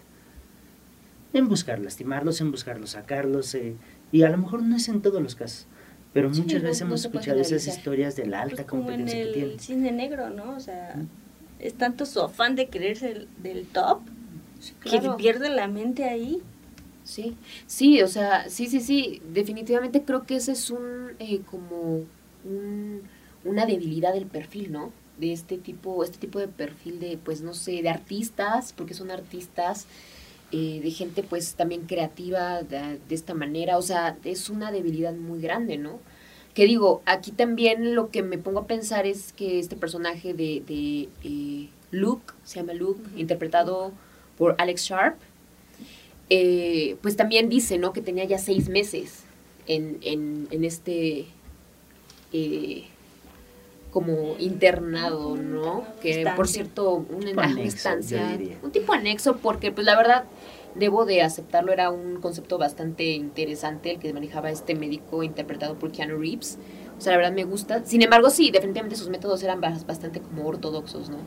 [1.33, 3.75] En buscar lastimarlos, en buscarlos sacarlos, eh,
[4.13, 5.65] y a lo mejor no es en todos los casos,
[6.13, 9.91] pero muchas veces hemos escuchado esas historias de la alta pues competencia en el cine
[9.91, 10.55] negro, ¿no?
[10.55, 10.95] O sea,
[11.59, 14.01] es tanto su afán de creerse del top
[14.81, 16.41] que pierde la mente ahí.
[17.03, 17.35] Sí,
[17.67, 22.05] sí, o sea, sí, sí, sí, definitivamente creo que ese es un, eh, como
[22.45, 23.01] un,
[23.43, 24.93] una debilidad del perfil, ¿no?
[25.17, 29.11] de este tipo, este tipo de perfil de, pues no sé, de artistas, porque son
[29.11, 29.85] artistas,
[30.55, 35.41] eh, de gente pues también creativa de, esta manera, o sea, es una debilidad muy
[35.41, 35.99] grande, ¿no?
[36.53, 40.61] Que digo, aquí también lo que me pongo a pensar es que este personaje de,
[40.67, 43.93] de eh, Luke, se llama Luke, interpretado
[44.37, 45.15] por Alex Sharp,
[46.29, 47.91] eh, pues también dice, ¿no?
[47.91, 49.23] Que tenía ya seis meses
[49.65, 51.25] en, en, en este
[53.93, 55.85] como internado, ¿no?
[56.01, 60.23] Que por cierto, una instancia, un tipo anexo, porque pues la verdad
[60.73, 65.91] debo de aceptarlo, era un concepto bastante interesante el que manejaba este médico interpretado por
[65.91, 66.57] Keanu Reeves.
[66.97, 67.85] O sea, la verdad me gusta.
[67.85, 71.17] Sin embargo, sí, definitivamente sus métodos eran bastante como ortodoxos, ¿no?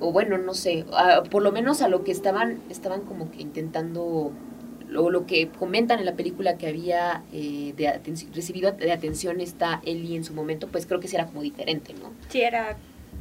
[0.00, 0.84] o bueno, no sé,
[1.30, 4.30] por lo menos a lo que estaban, estaban como que intentando,
[4.90, 8.00] lo, lo que comentan en la película que había eh, de
[8.34, 11.94] recibido de atención esta Ellie en su momento, pues creo que sí era como diferente,
[11.94, 12.12] ¿no?
[12.28, 12.76] Sí, era...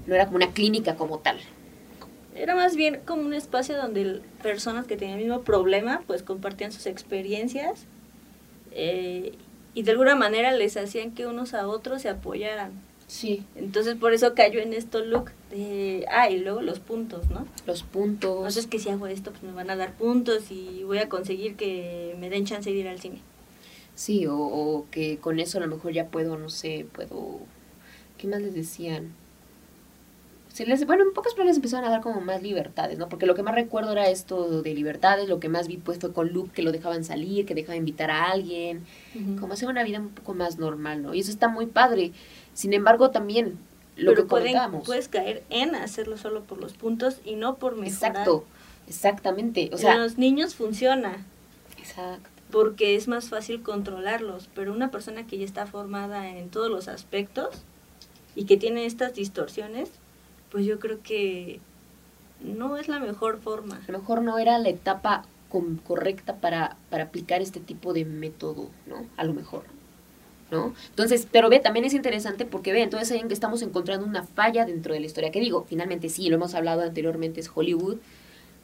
[0.08, 1.38] No era como una clínica como tal.
[2.36, 6.72] Era más bien como un espacio donde personas que tenían el mismo problema, pues compartían
[6.72, 7.86] sus experiencias
[8.72, 9.34] eh,
[9.74, 12.72] y de alguna manera les hacían que unos a otros se apoyaran.
[13.10, 13.44] Sí.
[13.56, 17.48] Entonces por eso cayó en esto look de, ah, y luego los puntos, ¿no?
[17.66, 18.38] Los puntos.
[18.38, 21.56] Entonces que si hago esto, pues me van a dar puntos y voy a conseguir
[21.56, 23.20] que me den chance de ir al cine.
[23.96, 27.40] Sí, o, o que con eso a lo mejor ya puedo, no sé, puedo...
[28.20, 29.12] ¿Qué más les decían?
[30.54, 33.08] Se les, bueno, en pocas palabras empezaron a dar como más libertades, ¿no?
[33.08, 36.12] Porque lo que más recuerdo era esto de libertades, lo que más vi pues fue
[36.12, 38.84] con Luke, que lo dejaban salir, que dejaba invitar a alguien,
[39.40, 41.14] como hacer una vida un poco más normal, ¿no?
[41.14, 42.12] Y eso está muy padre.
[42.60, 43.58] Sin embargo, también
[43.96, 48.12] lo que pueden, puedes caer en hacerlo solo por los puntos y no por mejorar.
[48.12, 48.44] Exacto,
[48.86, 49.70] exactamente.
[49.72, 51.26] O sea, en los niños funciona.
[51.78, 52.30] Exacto.
[52.52, 56.90] Porque es más fácil controlarlos, pero una persona que ya está formada en todos los
[56.90, 57.48] aspectos
[58.36, 59.90] y que tiene estas distorsiones,
[60.52, 61.62] pues yo creo que
[62.42, 63.80] no es la mejor forma.
[63.88, 65.24] A lo mejor no era la etapa
[65.88, 69.06] correcta para, para aplicar este tipo de método, ¿no?
[69.16, 69.64] A lo mejor.
[70.52, 70.74] ¿No?
[70.90, 74.94] Entonces, pero ve, también es interesante porque ve, entonces ahí estamos encontrando una falla dentro
[74.94, 77.98] de la historia, que digo, finalmente sí, lo hemos hablado anteriormente, es Hollywood,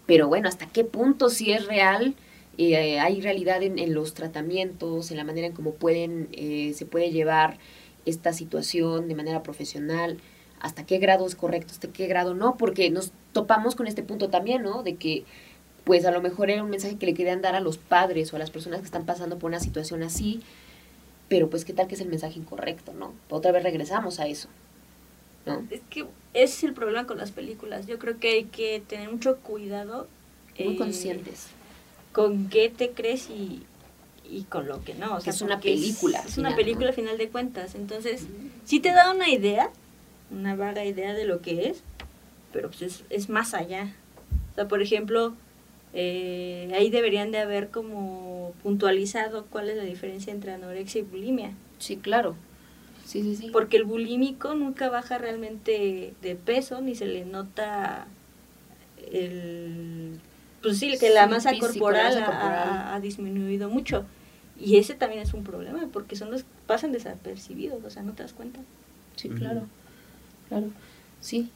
[0.06, 2.16] pero bueno, ¿hasta qué punto si es real?
[2.58, 7.12] Eh, hay realidad en, los tratamientos, en la manera en cómo pueden, eh, se puede
[7.12, 7.58] llevar
[8.06, 10.18] esta situación de manera profesional,
[10.62, 14.30] hasta qué grado es correcto, hasta qué grado no, porque nos topamos con este punto
[14.30, 14.84] también, ¿no?
[14.84, 15.26] De que
[15.84, 18.36] pues a lo mejor era un mensaje que le querían dar a los padres o
[18.36, 20.42] a las personas que están pasando por una situación así,
[21.28, 23.14] pero pues qué tal que es el mensaje incorrecto, ¿no?
[23.30, 24.48] Otra vez regresamos a eso,
[25.46, 25.66] ¿no?
[25.70, 26.02] Es que
[26.34, 27.88] ese es el problema con las películas.
[27.88, 30.08] Yo creo que hay que tener mucho cuidado.
[30.60, 31.48] Muy eh, conscientes.
[32.12, 33.64] Con qué te crees y,
[34.30, 35.16] y con lo que no.
[35.16, 36.22] O sea, es una película.
[36.26, 37.76] Es, una película a final de cuentas.
[37.76, 38.28] Entonces,
[38.66, 39.70] sí te da una idea,
[40.32, 41.84] una vaga idea de lo que es,
[42.54, 43.96] pero pues es, es más allá.
[44.52, 45.36] O sea, por ejemplo,
[45.98, 51.54] eh, ahí deberían de haber como puntualizado cuál es la diferencia entre anorexia y bulimia.
[51.80, 52.36] Sí, claro.
[53.06, 53.50] Sí, sí, sí.
[53.50, 58.08] Porque el bulímico nunca baja realmente de peso, ni se le nota
[59.10, 60.20] el...
[60.62, 64.04] Pues sí, que la masa corporal, Ha, disminuido mucho.
[64.60, 68.24] Y ese también es un problema, porque son los pasan desapercibidos, o sea, no te
[68.24, 68.60] das cuenta.
[69.16, 69.68] Sí, claro.
[70.50, 70.68] Claro.
[71.22, 71.52] Sí,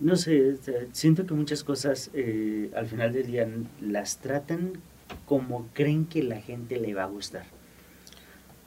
[0.00, 0.56] no sé,
[0.92, 3.48] siento que muchas cosas eh, al final del día
[3.80, 4.72] las tratan
[5.26, 7.44] como creen que la gente le va a gustar,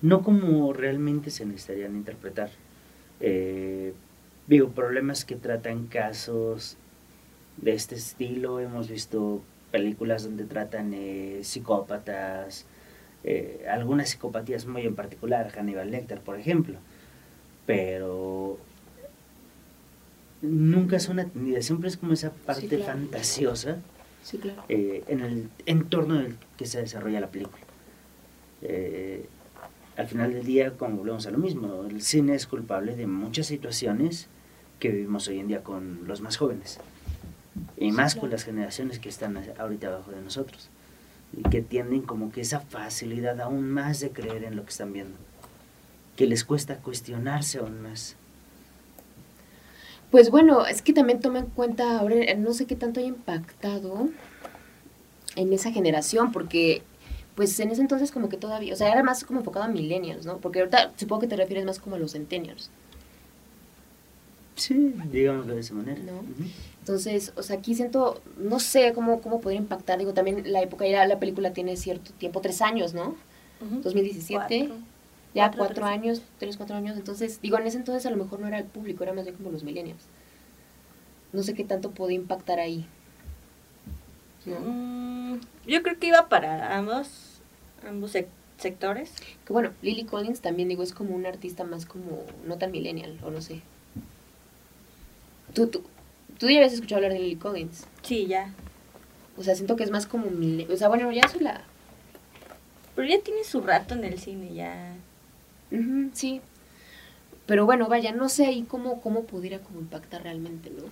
[0.01, 2.49] no como realmente se necesitarían interpretar.
[3.19, 3.93] Eh,
[4.47, 6.77] digo, problemas que tratan casos
[7.57, 12.65] de este estilo, hemos visto películas donde tratan eh, psicópatas,
[13.69, 16.77] algunas psicopatías muy en particular, Hannibal Lecter, por ejemplo,
[17.65, 18.57] pero
[20.41, 23.77] nunca son atendidas, siempre es como esa parte fantasiosa
[24.69, 27.63] eh, en el entorno en el que se desarrolla la película.
[28.61, 29.27] Eh,
[29.95, 33.47] al final del día, como volvemos a lo mismo, el cine es culpable de muchas
[33.47, 34.27] situaciones
[34.79, 36.79] que vivimos hoy en día con los más jóvenes,
[37.77, 40.69] y más con las generaciones que están ahorita abajo de nosotros,
[41.35, 44.93] y que tienen como que esa facilidad aún más de creer en lo que están
[44.93, 45.17] viendo,
[46.15, 48.17] que les cuesta cuestionarse aún más
[50.11, 54.09] pues bueno, es que también toma en cuenta, ahora no sé qué tanto haya impactado
[55.35, 56.81] en esa generación, porque
[57.35, 60.25] pues en ese entonces como que todavía, o sea, era más como enfocado a millennials,
[60.25, 60.37] ¿no?
[60.37, 62.71] Porque ahorita supongo que te refieres más como a los centennials.
[64.55, 66.01] Sí, digámoslo de esa manera.
[66.01, 66.23] ¿No?
[66.79, 70.87] Entonces, o sea, aquí siento, no sé cómo, cómo podría impactar, digo, también la época,
[70.87, 73.15] ya la película tiene cierto tiempo, tres años, ¿no?
[73.59, 74.69] 2017
[75.37, 76.97] ya cuatro, años, tres, cuatro años.
[76.97, 79.35] Entonces, digo, en ese entonces a lo mejor no era el público, era más bien
[79.35, 80.01] como los millennials.
[81.31, 82.87] No sé qué tanto puede impactar ahí.
[84.45, 85.35] Mm,
[85.67, 87.39] yo creo que iba para ambos,
[87.87, 88.13] ambos
[88.57, 89.13] sectores.
[89.45, 93.19] Que bueno, Lily Collins también, digo, es como un artista más como, no tan millennial,
[93.23, 93.61] o no sé.
[95.53, 95.83] ¿Tú, tú,
[96.39, 97.85] tú ya habías escuchado hablar de Lily Collins?
[98.01, 98.55] Sí, ya.
[99.37, 100.71] O sea, siento que es más como millennial.
[100.71, 101.61] O sea, bueno, ya soy la...
[102.95, 104.95] Pero ya tiene su rato en el cine, ya
[106.13, 106.41] sí.
[107.45, 110.83] Pero bueno, vaya, no sé ahí cómo, cómo pudiera como impactar realmente, ¿no?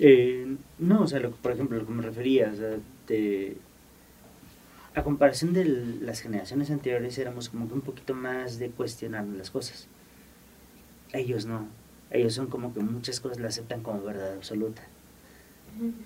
[0.00, 2.76] Eh, no, o sea, por ejemplo, lo que me refería, o sea,
[4.94, 5.64] a comparación de
[6.00, 9.86] las generaciones anteriores éramos como que un poquito más de cuestionar las cosas.
[11.12, 11.68] Ellos no.
[12.10, 14.82] Ellos son como que muchas cosas las aceptan como verdad absoluta.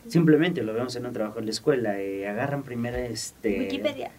[0.08, 3.60] Simplemente lo vemos en un trabajo en la escuela, eh, agarran primero este...
[3.60, 4.10] Wikipedia.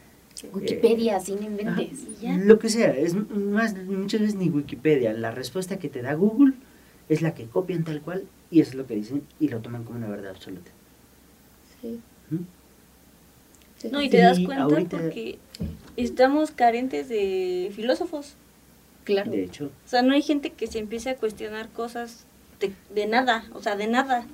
[0.51, 2.05] Wikipedia, sin inventes.
[2.21, 5.13] Lo que sea, es más, muchas veces ni Wikipedia.
[5.13, 6.53] La respuesta que te da Google
[7.09, 9.83] es la que copian tal cual y eso es lo que dicen y lo toman
[9.83, 10.71] como una verdad absoluta.
[11.81, 11.99] Sí.
[12.29, 13.91] ¿Mm?
[13.91, 15.39] No, y te das cuenta porque
[15.97, 18.35] estamos carentes de filósofos.
[19.03, 19.31] Claro.
[19.31, 19.65] De hecho.
[19.65, 22.25] O sea, no hay gente que se empiece a cuestionar cosas
[22.59, 24.25] de, de nada, o sea, de nada.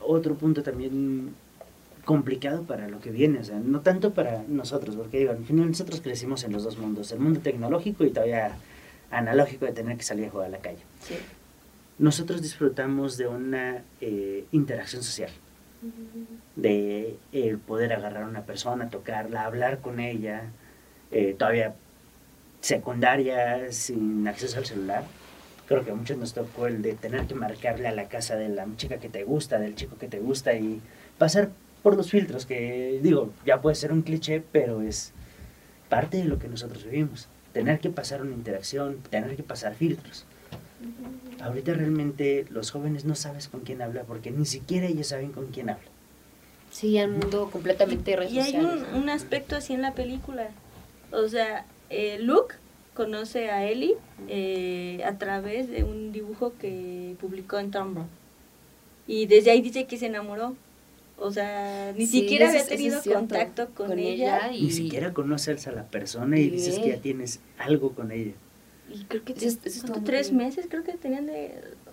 [0.00, 1.34] Otro punto también
[2.08, 5.68] complicado para lo que viene, o sea, no tanto para nosotros, porque digo, al final
[5.68, 8.52] nosotros crecimos en los dos mundos, el mundo tecnológico y todavía
[9.10, 10.78] analógico de tener que salir a jugar a la calle.
[11.02, 11.16] Sí.
[11.98, 15.30] Nosotros disfrutamos de una eh, interacción social,
[16.56, 20.44] de el poder agarrar a una persona, tocarla, hablar con ella,
[21.10, 21.74] eh, todavía
[22.62, 25.04] secundaria, sin acceso al celular.
[25.66, 28.48] Creo que a muchos nos tocó el de tener que marcarle a la casa de
[28.48, 30.80] la chica que te gusta, del chico que te gusta y
[31.18, 31.50] pasar
[31.82, 35.12] por los filtros, que digo, ya puede ser un cliché, pero es
[35.88, 37.28] parte de lo que nosotros vivimos.
[37.52, 40.24] Tener que pasar una interacción, tener que pasar filtros.
[41.40, 45.46] Ahorita realmente los jóvenes no sabes con quién habla porque ni siquiera ellos saben con
[45.46, 45.88] quién habla.
[46.70, 50.50] Sí, un mundo completamente redes Y hay un, un, aspecto así en la película.
[51.12, 52.54] O sea, eh, Luke
[52.94, 53.94] conoce a Ellie
[54.28, 58.04] eh, a través de un dibujo que publicó en Tumblr.
[59.06, 60.56] Y desde ahí dice que se enamoró.
[61.20, 64.50] O sea, ni siquiera había tenido contacto con, ella.
[64.50, 68.32] Ni siquiera conoces a la persona y dices que ya tienes algo con ella.
[68.90, 71.52] Y creo que tres meses creo que tenían de,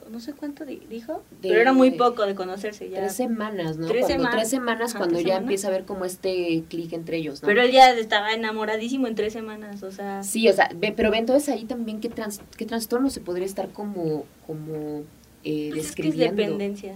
[0.10, 3.00] no sé cuánto dijo, pero era muy poco de conocerse ya.
[3.00, 3.88] Tres semanas, ¿no?
[3.88, 7.48] Tres, semanas, tres semanas cuando ya empieza a ver como este clic entre ellos, ¿no?
[7.48, 10.24] Pero él ya estaba enamoradísimo en tres semanas, o sea.
[10.24, 13.70] Sí, o sea, pero ven entonces ahí también qué, trans, qué trastorno se podría estar
[13.70, 15.04] como, como
[15.44, 15.84] eh, pues describiendo.
[15.84, 16.96] Es, que es dependencia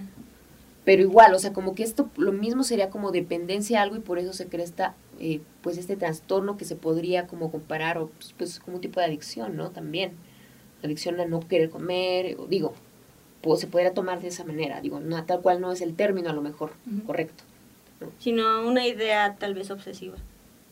[0.89, 3.99] pero igual, o sea, como que esto lo mismo sería como dependencia a algo y
[3.99, 8.08] por eso se crea esta, eh, pues este trastorno que se podría como comparar o
[8.08, 9.69] pues, pues, como un tipo de adicción, ¿no?
[9.69, 10.13] También,
[10.84, 12.73] adicción a no querer comer, o, digo,
[13.43, 16.32] pues se podría tomar de esa manera, digo, no, tal cual no es el término
[16.32, 16.71] a lo mejor,
[17.06, 17.43] correcto.
[18.17, 20.17] Sino una idea tal vez obsesiva.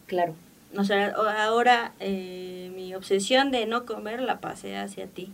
[0.08, 0.34] Claro.
[0.75, 1.13] O sea,
[1.45, 5.32] ahora eh, mi obsesión de no comer la pasé hacia ti.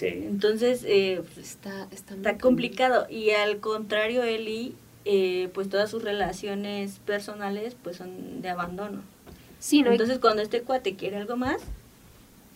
[0.00, 3.06] Entonces, eh, está, está, complicado.
[3.10, 4.74] Y al contrario, Eli,
[5.04, 9.02] eh, pues todas sus relaciones personales pues son de abandono.
[9.58, 9.92] Sí, ¿no?
[9.92, 11.62] Entonces, cuando este cuate quiere algo más,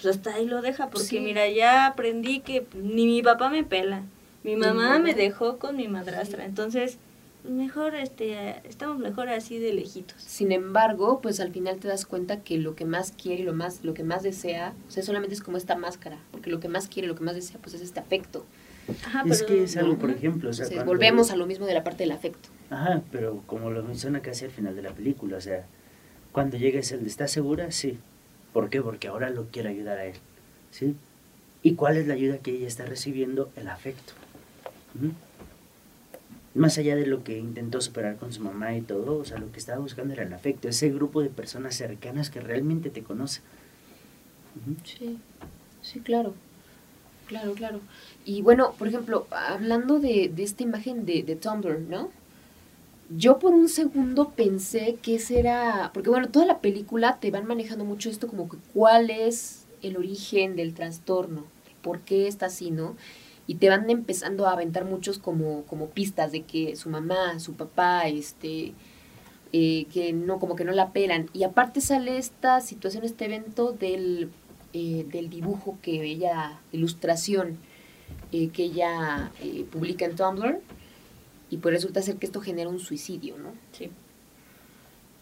[0.00, 0.88] pues hasta ahí lo deja.
[0.88, 4.02] Porque mira, ya aprendí que ni mi papá me pela.
[4.42, 6.44] Mi mamá me dejó con mi madrastra.
[6.44, 6.98] Entonces,
[7.48, 10.20] mejor este estamos mejor así de lejitos.
[10.20, 13.52] Sin embargo, pues al final te das cuenta que lo que más quiere y lo
[13.52, 16.68] más lo que más desea, o sea, solamente es como esta máscara, porque lo que
[16.68, 18.44] más quiere, lo que más desea pues es este afecto.
[19.04, 21.82] Ajá, es que es algo, por ejemplo, o sea, volvemos a lo mismo de la
[21.82, 22.48] parte del afecto.
[22.70, 25.66] Ajá, pero como lo menciona casi al final de la película, o sea,
[26.30, 27.70] cuando llega el de ¿estás segura?
[27.72, 27.98] Sí.
[28.52, 28.80] ¿Por qué?
[28.80, 30.14] Porque ahora lo quiere ayudar a él.
[30.70, 30.94] ¿Sí?
[31.62, 33.50] ¿Y cuál es la ayuda que ella está recibiendo?
[33.56, 34.12] El afecto
[36.56, 39.52] más allá de lo que intentó superar con su mamá y todo, o sea, lo
[39.52, 43.42] que estaba buscando era el afecto, ese grupo de personas cercanas que realmente te conocen.
[44.84, 45.18] Sí,
[45.82, 46.34] sí, claro,
[47.26, 47.80] claro, claro.
[48.24, 52.10] Y bueno, por ejemplo, hablando de, esta imagen de, de Tumblr, ¿no?
[53.08, 57.46] Yo por un segundo pensé que ese era, porque bueno, toda la película te van
[57.46, 61.44] manejando mucho esto como que cuál es el origen del trastorno,
[61.82, 62.96] por qué está así, ¿no?
[63.46, 67.54] Y te van empezando a aventar muchos como, como pistas de que su mamá, su
[67.54, 68.72] papá, este,
[69.52, 71.30] eh, que no, como que no la pelan.
[71.32, 74.30] Y aparte sale esta situación, este evento del,
[74.72, 77.56] eh, del dibujo que ella, ilustración
[78.32, 79.30] eh, que ella
[79.70, 80.60] publica en Tumblr,
[81.48, 83.52] y pues resulta ser que esto genera un suicidio, ¿no?
[83.72, 83.90] Sí.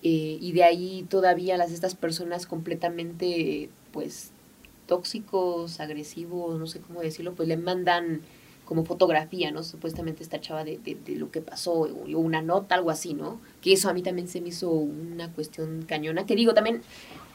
[0.07, 4.34] y de ahí todavía las estas personas completamente, pues,
[4.87, 8.21] tóxicos, agresivos, no sé cómo decirlo, pues le mandan
[8.65, 9.63] como fotografía, ¿no?
[9.63, 13.41] Supuestamente esta chava de, de, lo que pasó, o una nota, algo así, ¿no?
[13.61, 16.83] Que eso a mí también se me hizo una cuestión cañona, que digo también,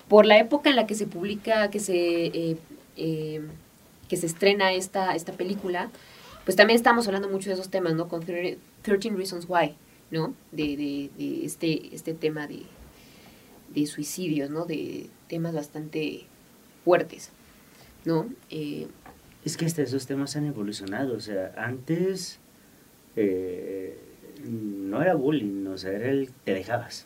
[0.07, 2.57] por la época en la que se publica, que se, eh,
[2.97, 3.41] eh,
[4.07, 5.91] que se estrena esta, esta película,
[6.45, 8.07] pues también estamos hablando mucho de esos temas, ¿no?
[8.07, 9.75] Con 13 Reasons Why,
[10.09, 10.33] ¿no?
[10.51, 12.63] De, de, de este, este tema de,
[13.69, 14.65] de suicidios, ¿no?
[14.65, 16.25] De temas bastante
[16.83, 17.31] fuertes.
[18.09, 18.27] ¿No?
[18.49, 18.87] Eh,
[19.45, 22.39] es que hasta esos temas han evolucionado, o sea, antes
[23.15, 23.97] eh,
[24.43, 27.05] no era bullying, o sea, era el te dejabas.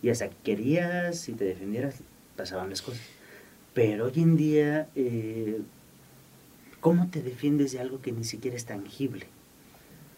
[0.00, 1.96] Y hasta que querías y te defendieras,
[2.36, 3.02] pasaban las cosas.
[3.74, 5.60] Pero hoy en día, eh,
[6.80, 9.26] ¿cómo te defiendes de algo que ni siquiera es tangible?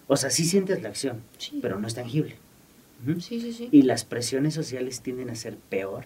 [0.07, 1.59] O sea, sí sientes la acción, Sí.
[1.63, 2.37] pero no es tangible.
[3.09, 3.21] Ujú.
[3.21, 3.69] Sí, sí, sí.
[3.73, 6.05] Y las presiones sociales tienden a ser peor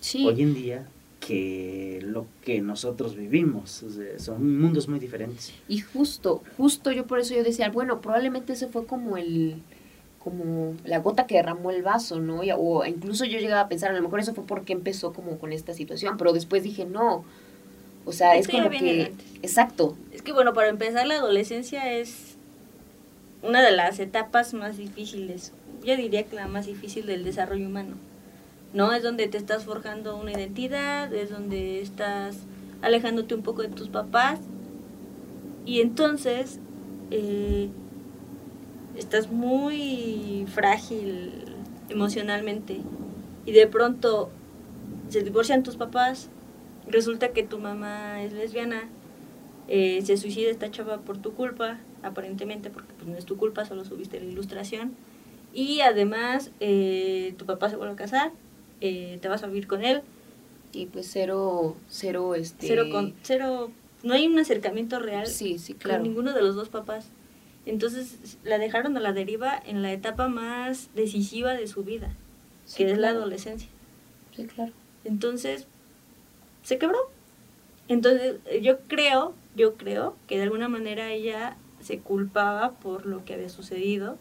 [0.00, 0.26] Sí.
[0.26, 0.88] hoy en día
[1.26, 3.82] que lo que nosotros vivimos.
[3.82, 5.52] O sea, son mundos muy diferentes.
[5.68, 9.56] Y justo, justo yo por eso yo decía, bueno, probablemente ese fue como el
[10.18, 12.42] como la gota que derramó el vaso, ¿no?
[12.42, 15.38] Y- o incluso yo llegaba a pensar, a lo mejor eso fue porque empezó como
[15.38, 17.24] con esta situación, pero después dije, no.
[18.04, 19.26] O sea, es Esto como que antes.
[19.42, 19.96] exacto.
[20.12, 22.34] Es que bueno, para empezar, la adolescencia es
[23.42, 25.52] una de las etapas más difíciles.
[25.84, 27.94] Yo diría que la más difícil del desarrollo humano.
[28.76, 28.92] ¿No?
[28.92, 32.36] Es donde te estás forjando una identidad, es donde estás
[32.82, 34.38] alejándote un poco de tus papás.
[35.64, 36.60] Y entonces
[37.10, 37.70] eh,
[38.94, 41.56] estás muy frágil
[41.88, 42.82] emocionalmente.
[43.46, 44.28] Y de pronto
[45.08, 46.28] se divorcian tus papás,
[46.86, 48.90] resulta que tu mamá es lesbiana,
[49.68, 53.64] eh, se suicida esta chava por tu culpa, aparentemente, porque pues, no es tu culpa,
[53.64, 54.92] solo subiste la ilustración.
[55.54, 58.32] Y además, eh, tu papá se vuelve a casar,
[58.80, 60.02] eh, te vas a vivir con él,
[60.72, 62.66] Y pues cero, cero, este...
[62.66, 63.70] cero con, cero,
[64.02, 66.02] no hay un acercamiento real Sí, sí, con claro.
[66.02, 67.08] ninguno de los dos papás.
[67.64, 72.14] Entonces la dejaron a la deriva en la etapa más decisiva de su vida,
[72.64, 73.68] Sí, que es la adolescencia.
[74.36, 74.72] Sí, claro.
[75.04, 75.66] Entonces,
[76.62, 76.98] se quebró.
[77.88, 83.34] Entonces, yo creo, yo creo que de alguna manera ella se culpaba por lo que
[83.34, 84.18] había sucedido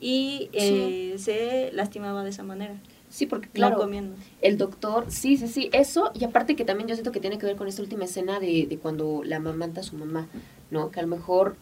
[0.00, 2.74] y eh, se lastimaba de esa manera,
[3.10, 4.16] Sí, porque no claro, comiendo.
[4.40, 7.46] el doctor, sí, sí, sí, eso, y aparte que también yo siento que tiene que
[7.46, 10.28] ver con esta última escena de, de cuando la amamanta a su mamá,
[10.70, 10.90] ¿no?
[10.90, 11.56] Que a lo mejor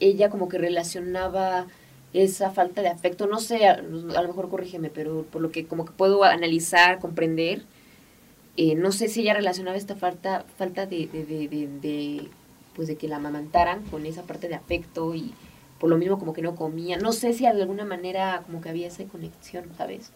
[0.00, 1.66] ella como que relacionaba
[2.12, 3.82] esa falta de afecto, no sé, a, a
[4.22, 7.64] lo mejor corrígeme, pero por lo que como que puedo analizar, comprender,
[8.56, 12.30] eh, no sé si ella relacionaba esta falta, falta de, de, de, de, de,
[12.74, 15.34] pues de que la amamantaran con esa parte de afecto y
[15.78, 18.68] por lo mismo como que no comía, no sé si de alguna manera como que
[18.68, 20.12] había esa conexión, ¿sabes?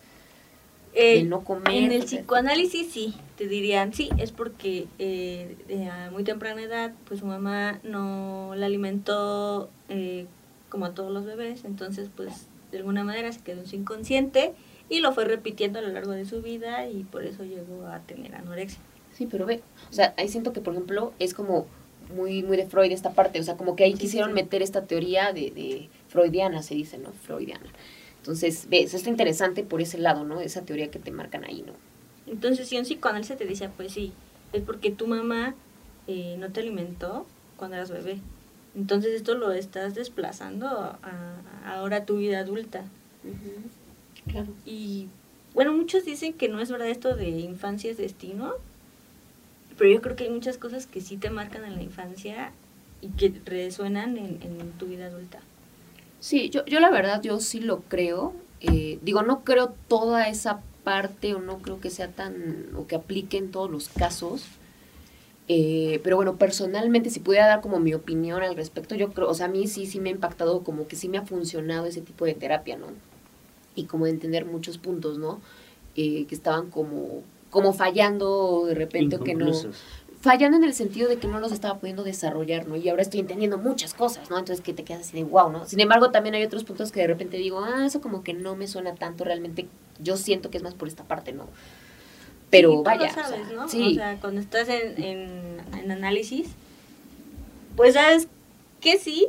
[0.95, 1.75] Eh, de no comer.
[1.75, 6.93] En el psicoanálisis sí, te dirían, sí, es porque eh, de a muy temprana edad,
[7.09, 10.27] pues su mamá no la alimentó eh,
[10.69, 14.53] como a todos los bebés, entonces pues de alguna manera se quedó en su inconsciente
[14.89, 18.01] y lo fue repitiendo a lo largo de su vida y por eso llegó a
[18.01, 18.81] tener anorexia.
[19.13, 21.67] Sí, pero ve, o sea, ahí siento que, por ejemplo, es como
[22.15, 24.35] muy, muy de Freud esta parte, o sea, como que ahí Sí, quisieron sí.
[24.35, 27.13] meter esta teoría de, de freudiana, se dice, ¿no?
[27.13, 27.67] Freudiana.
[28.25, 30.41] Entonces, ves, eso está interesante por ese lado, ¿no?
[30.41, 31.75] Esa teoría que te marcan ahí, ¿no?
[32.27, 34.15] Entonces si un psicoanálisis te dice, pues sí,
[34.55, 35.55] es porque tu mamá
[36.07, 37.27] eh, no te alimentó
[37.59, 38.21] cuando eras bebé.
[38.75, 42.85] Entonces esto lo estás desplazando a, a ahora a tu vida adulta.
[44.27, 44.49] Claro.
[44.65, 45.09] Y
[45.53, 48.55] bueno, muchos dicen que no es verdad esto de infancia es destino,
[49.77, 52.53] pero yo creo que hay muchas cosas que sí te marcan en la infancia
[53.03, 55.41] y que resuenan en, en tu vida adulta.
[56.25, 58.33] Sí, yo, yo la verdad, yo sí lo creo.
[58.63, 62.97] Eh, digo, no creo toda esa parte o no creo que sea tan, o que
[62.97, 64.47] aplique en todos los casos.
[65.49, 69.35] Eh, pero bueno, personalmente, si pudiera dar como mi opinión al respecto, yo creo, o
[69.35, 72.01] sea, a mí sí, sí me ha impactado, como que sí me ha funcionado ese
[72.01, 72.87] tipo de terapia, ¿no?
[73.75, 75.43] Y como de entender muchos puntos, ¿no?
[75.95, 79.53] Eh, que estaban como, como fallando de repente, o que no.
[80.25, 82.77] Fallando en el sentido de que no los estaba pudiendo desarrollar, ¿no?
[82.77, 84.39] Y ahora estoy entendiendo muchas cosas, ¿no?
[84.39, 85.67] Entonces que te quedas así de wow, ¿no?
[85.67, 88.57] Sin embargo, también hay otros puntos que de repente digo, ah, eso como que no
[88.57, 89.69] me suena tanto, realmente
[90.01, 91.47] yo siento que es más por esta parte, ¿no?
[92.51, 93.69] Pero Y tú vaya, lo sabes, o sea, ¿no?
[93.69, 96.49] sí, O sea, cuando estás en, en, en análisis,
[97.77, 98.29] pues sabes
[98.81, 99.29] que sí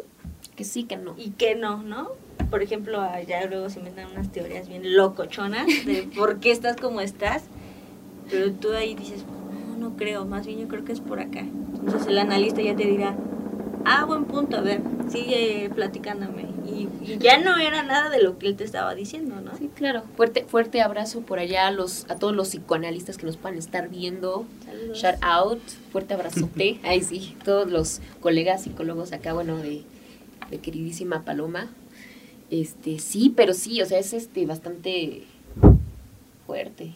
[0.56, 1.16] que sí, que no.
[1.18, 2.12] y que no, ¿no?
[2.50, 7.02] Por ejemplo, ya luego se inventan unas teorías bien locochonas de por qué estás como
[7.02, 7.44] estás,
[8.30, 9.26] pero tú ahí dices,
[9.76, 11.40] no, creo, más bien yo creo que es por acá.
[11.40, 13.16] Entonces el analista ya te dirá,
[13.86, 16.46] ah, buen punto, a ver, sigue platicándome.
[16.66, 19.56] Y, y ya no era nada de lo que él te estaba diciendo, ¿no?
[19.58, 20.04] Sí, claro.
[20.18, 23.90] Fuerte, fuerte abrazo por allá a los, a todos los psicoanalistas que nos puedan estar
[23.90, 24.46] viendo.
[24.66, 24.98] Saludos.
[24.98, 25.62] Shout out,
[25.92, 26.80] fuerte abrazote.
[26.84, 29.84] Ay, sí, todos los colegas psicólogos acá, bueno, de,
[30.50, 31.70] de queridísima Paloma.
[32.50, 35.24] Este, sí, pero sí, o sea, es este bastante
[36.46, 36.94] fuerte.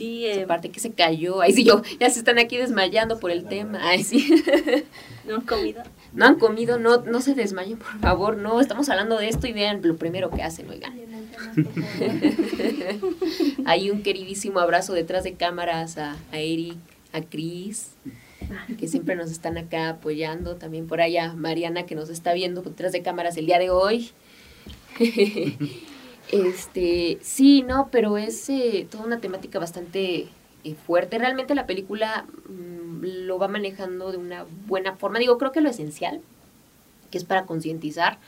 [0.00, 1.42] Sí, eh, parte que se cayó.
[1.42, 3.80] Ay, sí, yo, ya se están aquí desmayando por el tema.
[3.82, 4.42] Ay, sí.
[5.28, 5.82] no han comido.
[6.14, 8.38] No han comido, no, no se desmayen, por favor.
[8.38, 10.94] No, estamos hablando de esto y vean lo primero que hacen, oigan.
[13.66, 16.78] Hay un queridísimo abrazo detrás de cámaras a, a Eric,
[17.12, 17.90] a Cris,
[18.78, 20.56] que siempre nos están acá apoyando.
[20.56, 24.12] También por allá Mariana, que nos está viendo detrás de cámaras el día de hoy.
[26.32, 30.28] Este, sí, no, pero es eh, toda una temática bastante
[30.64, 31.18] eh, fuerte.
[31.18, 35.18] Realmente la película mm, lo va manejando de una buena forma.
[35.18, 36.20] Digo, creo que lo esencial,
[37.10, 38.18] que es para concientizar,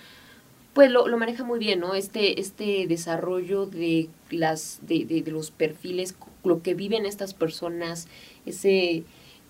[0.75, 1.95] pues lo, lo, maneja muy bien, ¿no?
[1.95, 8.09] Este, este desarrollo de las, de, de, de los perfiles, lo que viven estas personas,
[8.47, 9.05] ese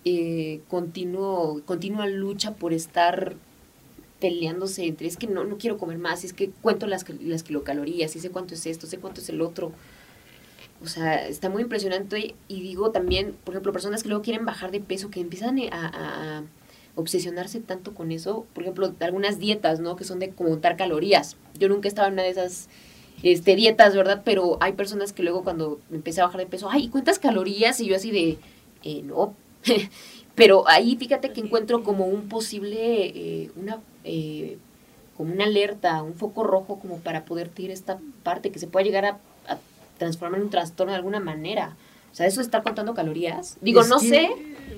[0.05, 3.35] eh, continuo, continua lucha por estar
[4.23, 8.15] peleándose entre, es que no, no quiero comer más, es que cuento las, las kilocalorías,
[8.15, 9.73] y sé cuánto es esto, sé cuánto es el otro.
[10.81, 14.71] O sea, está muy impresionante y digo también, por ejemplo, personas que luego quieren bajar
[14.71, 16.43] de peso, que empiezan a, a
[16.95, 19.97] obsesionarse tanto con eso, por ejemplo, algunas dietas, ¿no?
[19.97, 21.35] Que son de contar calorías.
[21.59, 22.69] Yo nunca he estado en una de esas
[23.23, 24.21] este, dietas, ¿verdad?
[24.23, 27.81] Pero hay personas que luego cuando empecé a bajar de peso, ay, ¿cuántas calorías?
[27.81, 28.37] Y yo así de,
[28.83, 29.35] eh, no.
[30.35, 34.57] Pero ahí fíjate que encuentro como un posible, eh, una, eh,
[35.17, 38.83] como una alerta, un foco rojo como para poder tirar esta parte que se pueda
[38.85, 39.09] llegar a,
[39.47, 39.57] a,
[39.97, 41.75] transformar en un trastorno de alguna manera.
[42.11, 43.57] O sea, eso de estar contando calorías.
[43.61, 44.29] Digo, Es no que sé.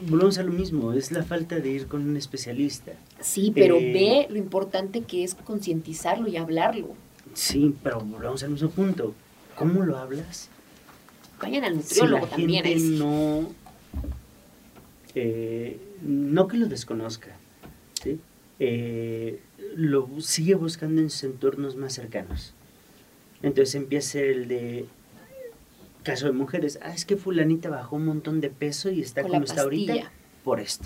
[0.08, 2.94] Volvemos a lo mismo, es la falta de ir con un especialista.
[3.20, 6.90] Sí, pero Eh, ve lo importante que es concientizarlo y hablarlo.
[7.34, 9.14] Sí, pero volvemos al mismo punto.
[9.58, 10.50] ¿Cómo lo hablas?
[11.42, 12.64] Vayan al Si la nutriólogo también.
[12.64, 12.98] gente sí.
[12.98, 13.50] no,
[15.16, 17.36] eh, no que lo desconozca.
[18.60, 19.40] Eh,
[19.76, 22.54] lo sigue buscando en sus entornos más cercanos.
[23.44, 24.86] Entonces empieza el de
[26.04, 29.44] caso de mujeres, ah, es que fulanita bajó un montón de peso y está como
[29.44, 30.12] está ahorita
[30.44, 30.86] por esto.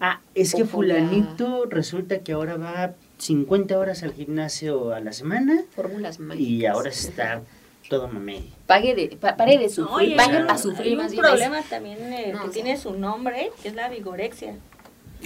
[0.00, 5.12] Ah, es que la- fulanito resulta que ahora va 50 horas al gimnasio a la
[5.12, 6.46] semana Fórmulas mágicas.
[6.48, 7.42] y ahora está
[7.88, 8.52] todo mamey.
[8.66, 11.22] Pague de, pa- pare de No, sufrir, hay- para sufrir hay más un bien.
[11.22, 14.56] problema también eh, No, que o sea- tiene su nombre, que es la vigorexia.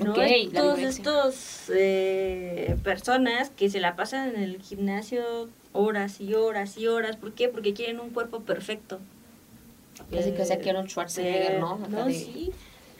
[0.04, 0.12] ¿No?
[0.12, 0.18] Ok,
[0.52, 6.86] la Estos, eh, personas que se la pasan en el gimnasio horas y horas y
[6.86, 7.16] horas.
[7.16, 7.48] ¿Por qué?
[7.48, 8.98] Porque quieren un cuerpo perfecto.
[10.10, 11.72] Parece que sea Eh, que Arnold Schwarzenegger, ¿no?
[11.74, 12.50] Acá No, de- sí.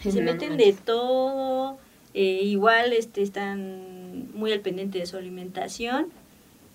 [0.05, 1.79] No, Se no meten de todo.
[2.15, 6.07] eh, igual este, están muy al pendiente de su alimentación.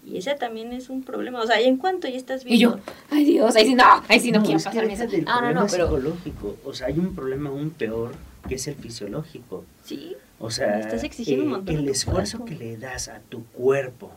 [0.06, 1.42] Y ese también es un problema.
[1.42, 2.78] O sea, en cuanto ya estás Y viendo.
[2.78, 5.04] yo, ay Dios, ahí sí no, ahí sí no, quiero es que pasarme eso.
[5.04, 6.58] Ah, no, problema no, pero psicológico.
[6.66, 8.12] O sea, hay un problema aún peor
[8.48, 9.66] que es el fisiológico.
[9.84, 10.16] Sí.
[10.40, 12.58] O sea, Estás exigiendo un eh, montón el esfuerzo cuerpo.
[12.58, 14.12] que le das a tu cuerpo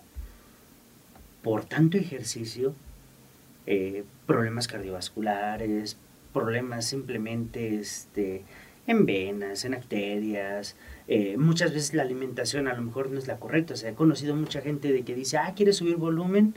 [1.43, 2.75] por tanto ejercicio,
[3.66, 5.99] eh, problemas cardiovasculares,
[6.33, 8.43] problemas simplemente este,
[8.87, 10.77] en venas, en arterias.
[11.07, 13.75] eh, muchas veces la alimentación a lo mejor no es la correcta.
[13.75, 16.55] O sea, he conocido mucha gente de que dice, ah, ¿quieres subir volumen?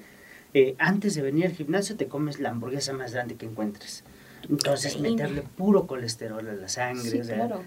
[0.53, 4.03] Eh, antes de venir al gimnasio te comes la hamburguesa más grande que encuentres.
[4.49, 5.23] Entonces, Proteína.
[5.27, 7.09] meterle puro colesterol a la sangre.
[7.09, 7.63] sí, o sea, claro.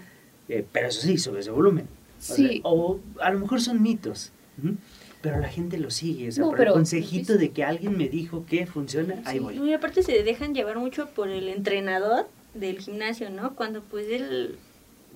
[0.49, 1.85] eh, pero eso sí, subes de volumen.
[2.19, 2.61] O, sea, Sí.
[2.63, 4.31] o a lo mejor son mitos,
[5.21, 6.29] pero la gente lo sigue.
[6.29, 7.39] O sea, No, por pero- el consejito sí.
[7.39, 9.43] de que alguien me dijo que funciona, ahí Sí.
[9.43, 9.57] voy.
[9.59, 13.55] Y aparte se dejan llevar mucho por el entrenador del gimnasio, ¿no?
[13.55, 14.57] Cuando pues él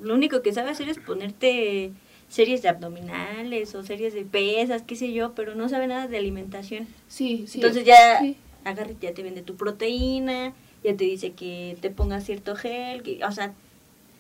[0.01, 1.91] lo único que sabe hacer es ponerte
[2.30, 6.18] series de abdominales o series de pesas, qué sé yo, pero no sabe nada de
[6.18, 6.88] alimentación.
[7.07, 7.59] Sí, sí.
[7.59, 8.36] Entonces ya sí.
[8.63, 10.53] agarra ya te vende tu proteína,
[10.86, 13.54] ya te dice que te pongas cierto gel, que, o sea,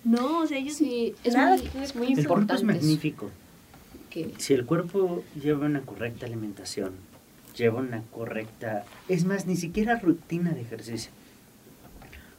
[0.03, 2.21] no, o sea, ellos Sí, es nada muy, es muy eso.
[2.21, 2.65] El cuerpo es importante.
[2.65, 3.31] magnífico.
[4.09, 6.93] que- Si el cuerpo lleva una correcta alimentación,
[7.57, 11.11] lleva una correcta, es más, ni siquiera rutina de ejercicio.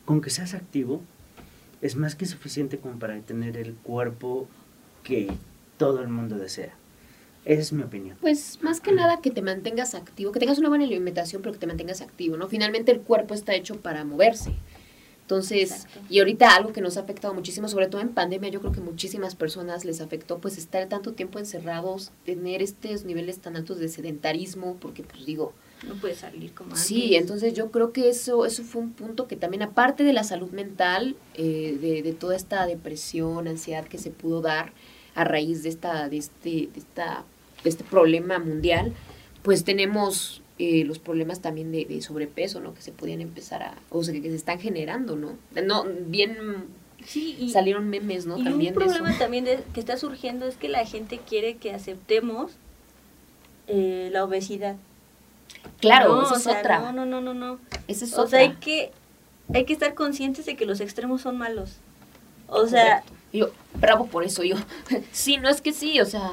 [0.04, 1.02] Con que seas activo,
[1.82, 4.48] es más que suficiente como para tener el cuerpo
[5.02, 5.28] que
[5.76, 6.72] todo el mundo desea.
[7.46, 8.16] Esa es mi opinión.
[8.20, 11.60] Pues más que nada que te mantengas activo, que tengas una buena alimentación, pero que
[11.60, 12.48] te mantengas activo, ¿no?
[12.48, 14.52] Finalmente el cuerpo está hecho para moverse.
[15.22, 16.00] Entonces, Exacto.
[16.08, 18.80] y ahorita algo que nos ha afectado muchísimo, sobre todo en pandemia, yo creo que
[18.80, 23.88] muchísimas personas les afectó pues estar tanto tiempo encerrados, tener estos niveles tan altos de
[23.88, 25.52] sedentarismo, porque pues digo,
[25.86, 26.84] no puedes salir como antes.
[26.84, 30.24] Sí, entonces yo creo que eso, eso fue un punto que también, aparte de la
[30.24, 34.72] salud mental, eh, de, de toda esta depresión, ansiedad que se pudo dar
[35.16, 37.24] a raíz de esta, de este, de esta,
[37.64, 38.92] este problema mundial,
[39.42, 42.74] pues tenemos eh, los problemas también de, de sobrepeso, ¿no?
[42.74, 45.36] Que se podían empezar a, o sea, que se están generando, ¿no?
[45.64, 46.36] No, bien
[47.04, 48.38] Sí, y, salieron memes, ¿no?
[48.38, 49.18] y también un de problema eso.
[49.18, 52.52] también de- que está surgiendo es que la gente quiere que aceptemos
[53.68, 54.76] eh, la obesidad.
[55.80, 56.78] Claro, No, esa es sea, otra.
[56.80, 57.58] No, no, no, no, no.
[57.88, 58.30] Esa es O otra.
[58.30, 58.92] sea, hay que,
[59.52, 61.76] hay que estar conscientes de que los extremos son malos.
[62.48, 63.12] O sea, Correcto.
[63.32, 64.56] Yo, bravo por eso, yo,
[65.12, 66.32] sí, no es que sí, o sea.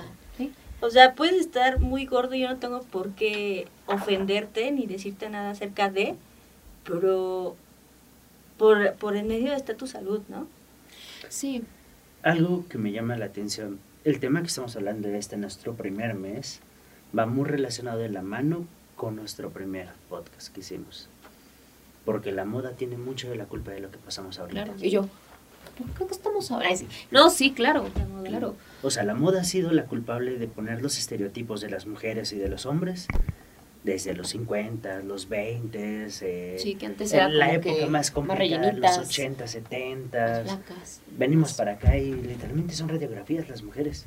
[0.84, 5.30] O sea, puedes estar muy gordo y yo no tengo por qué ofenderte ni decirte
[5.30, 6.16] nada acerca de,
[6.84, 7.56] pero
[8.58, 10.46] por, por en medio está tu salud, ¿no?
[11.30, 11.64] Sí,
[12.22, 16.16] Algo que me llama la atención, el tema que estamos hablando de este nuestro primer
[16.16, 16.60] mes
[17.18, 18.68] va muy relacionado de la mano
[18.98, 21.08] con nuestro primer podcast que hicimos.
[22.04, 24.66] Porque la moda tiene mucho de la culpa de lo que pasamos ahorita.
[24.66, 24.80] Claro.
[24.82, 25.08] Y yo,
[25.78, 26.70] ¿por qué estamos ahora?
[27.12, 27.90] No, sí, claro,
[28.24, 28.56] claro.
[28.82, 32.34] O sea, la moda ha sido la culpable de poner los estereotipos de las mujeres
[32.34, 33.08] y de los hombres
[33.84, 38.98] desde los 50, los 20, eh, sí, que antes era la época más complicada, los
[38.98, 40.44] 80, 70.
[41.18, 44.06] Venimos para acá y literalmente son radiografías las mujeres.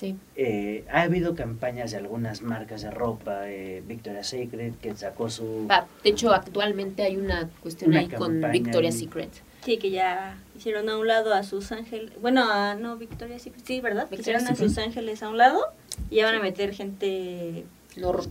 [0.00, 0.16] Sí.
[0.34, 5.68] Eh, ha habido campañas de algunas marcas de ropa, eh, Victoria's Secret, que sacó su...
[6.02, 9.28] de hecho, actualmente hay una cuestión ahí con Victoria's Secret.
[9.62, 12.12] Sí, que ya hicieron a un lado a sus ángeles.
[12.18, 14.08] Bueno, no, Victoria's Secret, sí, ¿verdad?
[14.10, 15.60] hicieron a sus ángeles a un lado
[16.08, 17.66] y ya van a meter gente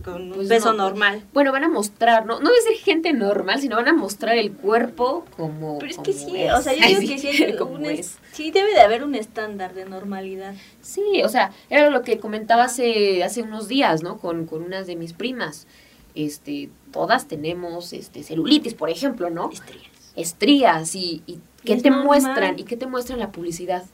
[0.02, 1.22] con un peso normal.
[1.32, 5.24] Bueno, van a mostrar, no, no decir gente normal, sino van a mostrar el cuerpo
[5.36, 5.78] como.
[5.78, 9.14] Pero es que sí, o sea, yo digo que sí, sí debe de haber un
[9.14, 10.54] estándar de normalidad.
[10.80, 14.18] Sí, o sea, era lo que comentaba hace, hace unos días, ¿no?
[14.18, 15.66] Con, con unas de mis primas.
[16.14, 19.50] Este, todas tenemos este celulitis, por ejemplo, ¿no?
[19.50, 20.12] Estrías.
[20.16, 22.58] Estrías y, y ¿qué te muestran?
[22.58, 23.84] ¿Y qué te muestran la publicidad?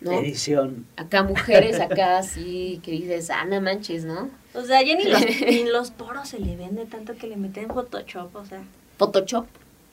[0.00, 0.12] ¿No?
[0.12, 0.86] Edición.
[0.96, 4.30] Acá mujeres, acá sí, que dices, ah, no manches, ¿no?
[4.54, 7.68] O sea, ya ni los, ni los poros se le vende tanto que le meten
[7.68, 8.62] Photoshop, o sea.
[8.98, 9.46] Photoshop,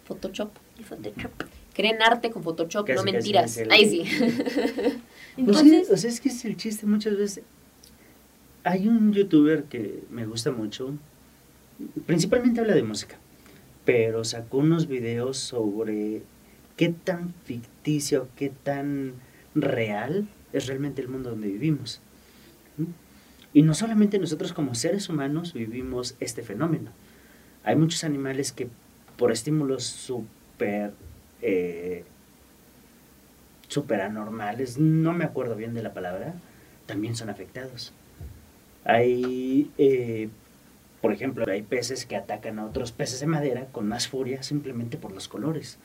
[0.05, 0.49] Photoshop.
[0.79, 1.31] Y Photoshop.
[1.73, 3.59] Creen arte con Photoshop, no mentiras.
[3.69, 4.03] Ahí sí.
[5.37, 7.43] Entonces, o sea, es que es el chiste muchas veces.
[8.63, 10.93] Hay un youtuber que me gusta mucho,
[12.05, 13.17] principalmente habla de música,
[13.83, 16.23] pero sacó unos videos sobre
[16.75, 19.13] qué tan ficticio, qué tan
[19.55, 22.01] real es realmente el mundo donde vivimos.
[23.53, 26.91] Y no solamente nosotros como seres humanos vivimos este fenómeno.
[27.63, 28.67] Hay muchos animales que
[29.17, 30.91] por estímulos súper
[31.41, 32.03] eh,
[34.01, 36.35] anormales, no me acuerdo bien de la palabra,
[36.85, 37.93] también son afectados.
[38.83, 40.29] Hay, eh,
[41.01, 44.97] por ejemplo, hay peces que atacan a otros peces de madera con más furia simplemente
[44.97, 45.77] por los colores.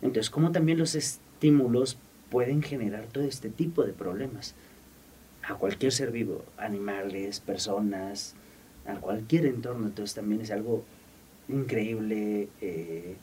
[0.00, 1.98] Entonces, como también los estímulos
[2.34, 4.56] pueden generar todo este tipo de problemas
[5.44, 8.34] a cualquier ser vivo, animales, personas,
[8.88, 9.86] a cualquier entorno.
[9.86, 10.84] Entonces también es algo
[11.48, 13.14] increíble eh,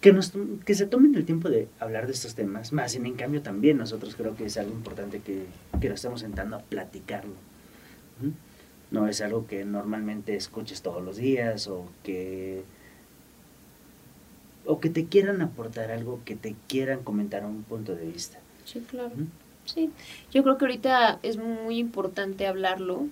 [0.00, 0.32] que, nos,
[0.64, 3.78] que se tomen el tiempo de hablar de estos temas, más en, en cambio también
[3.78, 5.44] nosotros creo que es algo importante que,
[5.80, 7.34] que nos estemos sentando a platicarlo.
[8.90, 12.64] No es algo que normalmente escuches todos los días o que
[14.66, 18.38] o que te quieran aportar algo, que te quieran comentar un punto de vista.
[18.64, 19.12] Sí, claro.
[19.64, 19.90] Sí,
[20.32, 23.06] yo creo que ahorita es muy importante hablarlo,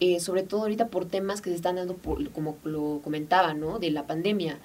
[0.00, 3.78] eh, sobre todo ahorita por temas que se están dando, por, como lo comentaba, ¿no?
[3.78, 4.58] De la pandemia.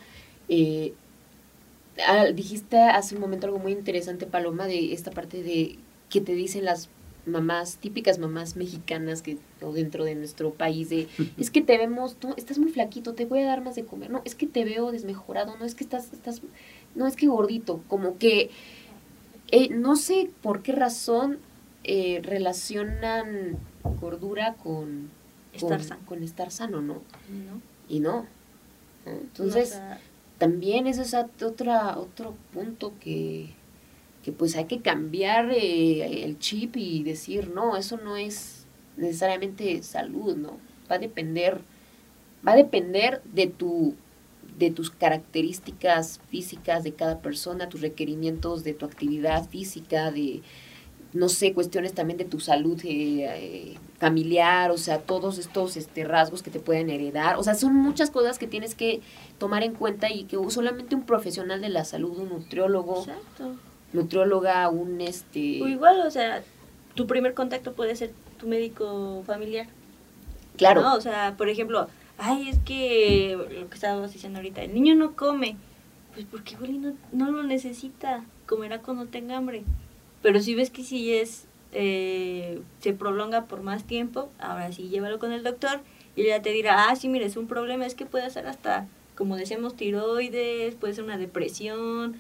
[0.50, 0.94] Eh,
[2.34, 5.78] dijiste hace un momento algo muy interesante, Paloma, de esta parte de
[6.10, 6.90] que te dicen las
[7.26, 11.08] mamás, típicas mamás mexicanas que o dentro de nuestro país de
[11.38, 14.10] es que te vemos, tú estás muy flaquito, te voy a dar más de comer,
[14.10, 16.42] no, es que te veo desmejorado, no es que estás, estás,
[16.96, 18.50] no es que gordito, como que
[19.52, 21.40] eh, no sé por qué razón
[21.84, 23.58] eh, relacionan
[24.02, 25.10] gordura con
[25.54, 26.02] estar, sano.
[26.06, 27.02] con estar sano, ¿no?
[27.88, 28.26] Y no.
[29.06, 29.80] Entonces,
[30.38, 33.52] también eso es otra, otro punto que,
[34.26, 38.66] que pues hay que cambiar eh, el chip y decir, no, eso no es
[38.98, 40.58] necesariamente salud, ¿no?
[40.90, 41.62] Va a depender,
[42.46, 43.94] va a depender de tu
[44.58, 50.42] de tus características físicas de cada persona, tus requerimientos de tu actividad física, de,
[51.14, 56.04] no sé, cuestiones también de tu salud eh, eh, familiar, o sea, todos estos este,
[56.04, 59.02] rasgos que te pueden heredar, o sea, son muchas cosas que tienes que
[59.38, 63.06] tomar en cuenta y que solamente un profesional de la salud, un nutriólogo,
[63.96, 65.62] nutrióloga, un este...
[65.62, 66.44] O igual, o sea,
[66.94, 69.68] tu primer contacto puede ser tu médico familiar.
[70.58, 70.94] Claro.
[70.94, 71.88] O sea, por ejemplo,
[72.18, 75.58] ay, es que lo que estábamos diciendo ahorita, el niño no come,
[76.14, 79.64] pues porque igual no, no lo necesita, comerá cuando tenga hambre.
[80.22, 85.20] Pero si ves que si es, eh, se prolonga por más tiempo, ahora sí llévalo
[85.20, 85.82] con el doctor
[86.16, 88.88] y ella te dirá, ah, sí, mire, es un problema, es que puede ser hasta,
[89.16, 92.20] como decíamos, tiroides, puede ser una depresión,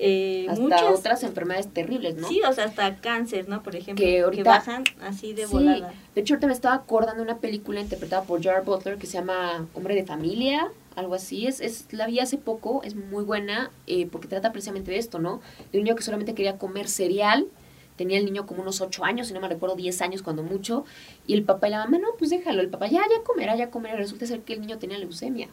[0.00, 2.28] eh, hasta otras enfermedades terribles, ¿no?
[2.28, 3.64] Sí, o sea, hasta cáncer, ¿no?
[3.64, 5.92] Por ejemplo, que, ahorita, bajan así de volada.
[6.14, 9.14] De hecho, ahorita me estaba acordando de una película interpretada por Jared Butler que se
[9.14, 11.48] llama Hombre de Familia, algo así.
[11.48, 15.18] Es, es La vi hace poco, es muy buena eh, porque trata precisamente de esto,
[15.18, 15.40] ¿no?
[15.72, 17.48] De un niño que solamente quería comer cereal.
[17.96, 20.84] Tenía el niño como unos 8 años, si no me recuerdo, 10 años cuando mucho.
[21.26, 22.60] Y el papá y la mamá, no, pues déjalo.
[22.60, 23.96] El papá, ya, ya comerá, ya comerá.
[23.96, 25.48] Resulta ser que el niño tenía leucemia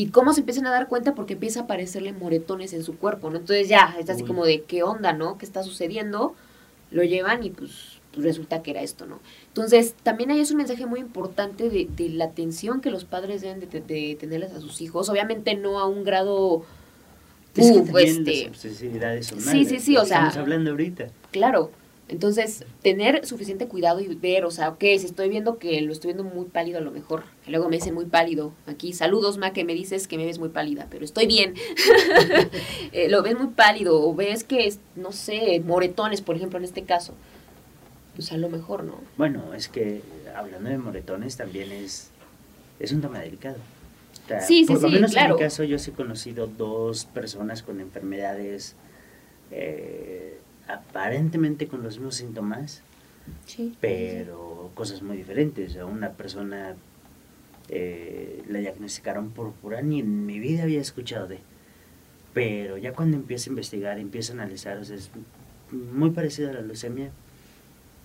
[0.00, 3.28] y cómo se empiezan a dar cuenta porque empieza a aparecerle moretones en su cuerpo,
[3.28, 3.36] ¿no?
[3.36, 5.36] Entonces ya, está así como de qué onda, ¿no?
[5.36, 6.34] ¿Qué está sucediendo?
[6.90, 9.20] Lo llevan y pues pues resulta que era esto, ¿no?
[9.48, 13.42] Entonces, también ahí es un mensaje muy importante de, de la atención que los padres
[13.42, 15.10] deben de, de, tenerles a sus hijos.
[15.10, 16.64] Obviamente no a un grado...
[17.54, 20.28] Es que también este, las obsesividades son Sí, sí, sí, o sea...
[20.28, 21.08] Estamos hablando ahorita.
[21.30, 21.72] Claro,
[22.10, 26.12] entonces, tener suficiente cuidado y ver, o sea, ok, si estoy viendo que lo estoy
[26.12, 29.52] viendo muy pálido a lo mejor, que luego me dice muy pálido, aquí, saludos, Ma,
[29.52, 31.54] que me dices que me ves muy pálida, pero estoy bien.
[32.92, 36.82] Eh, lo ves muy pálido, o ves que, no sé, moretones, por ejemplo, en este
[36.82, 37.14] caso,
[38.16, 39.00] pues a lo mejor, ¿no?
[39.16, 40.02] Bueno, es que
[40.34, 42.10] hablando de moretones también es,
[42.80, 43.58] es un tema delicado.
[44.40, 47.80] sí, sí, por lo menos en mi caso yo sí he conocido dos personas con
[47.80, 48.74] enfermedades...
[49.52, 50.39] Eh,
[50.74, 52.82] aparentemente con los mismos síntomas,
[53.80, 55.76] pero cosas muy diferentes.
[55.76, 56.74] A una persona
[57.68, 61.38] eh, la diagnosticaron púrpura, ni en mi vida había escuchado de.
[62.34, 65.10] Pero ya cuando empieza a investigar, empieza a analizar, es
[65.70, 67.10] muy parecido a la leucemia,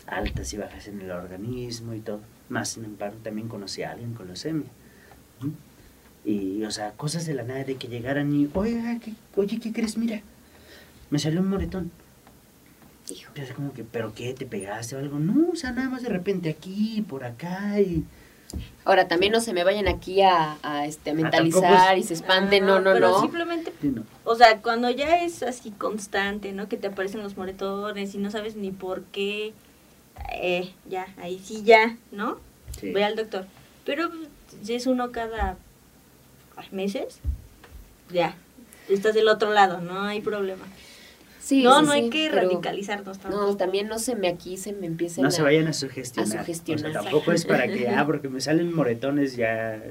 [0.07, 2.21] altas y bajas en el organismo y todo.
[2.49, 4.67] Más sin embargo, también conocí a alguien con leucemia.
[6.23, 9.71] Y, o sea, cosas de la nada de que llegaran y, oye, ¿qué, oye, ¿qué
[9.71, 9.97] crees?
[9.97, 10.21] Mira,
[11.11, 11.91] me salió un moretón.
[13.09, 13.31] Hijo.
[13.35, 14.33] Es como que, ¿pero qué?
[14.33, 15.19] ¿Te pegaste o algo?
[15.19, 18.03] No, o sea, nada más de repente aquí, por acá y...
[18.85, 22.79] Ahora, también no se me vayan aquí a, a este, mentalizar y se espanten, no,
[22.79, 23.21] no, pero no.
[23.21, 23.73] simplemente,
[24.23, 26.69] o sea, cuando ya es así constante, ¿no?
[26.69, 29.53] Que te aparecen los moretones y no sabes ni por qué,
[30.31, 32.39] eh, ya, ahí sí ya, ¿no?
[32.81, 33.45] Ve al doctor.
[33.83, 34.09] Pero
[34.63, 35.57] si es uno cada
[36.71, 37.19] meses,
[38.13, 38.35] ya,
[38.87, 40.65] estás del otro lado, no hay problema
[41.51, 43.45] no, no hay que radicalizarnos tampoco.
[43.45, 46.37] No, también no se me aquí se me empieza No se vayan a sugestionar.
[46.37, 46.91] A sugestionar.
[46.91, 49.81] tampoco es para que, ah, porque me salen moretones ya...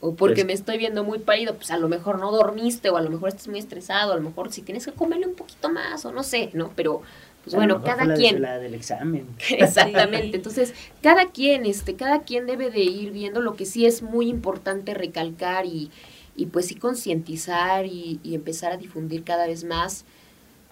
[0.00, 2.96] O porque pues me estoy viendo muy pálido, pues a lo mejor no dormiste, o
[2.96, 5.70] a lo mejor estás muy estresado, a lo mejor si tienes que comerle un poquito
[5.70, 6.72] más, o no sé, ¿no?
[6.76, 7.02] Pero,
[7.42, 8.40] pues bueno, cada quien.
[8.40, 9.26] La del examen.
[9.50, 10.36] Exactamente.
[10.36, 10.72] Entonces,
[11.02, 14.94] cada quien, este, cada quien debe de ir viendo lo que sí es muy importante
[14.94, 15.90] recalcar y,
[16.36, 20.04] y pues sí concientizar y, y empezar a difundir cada vez más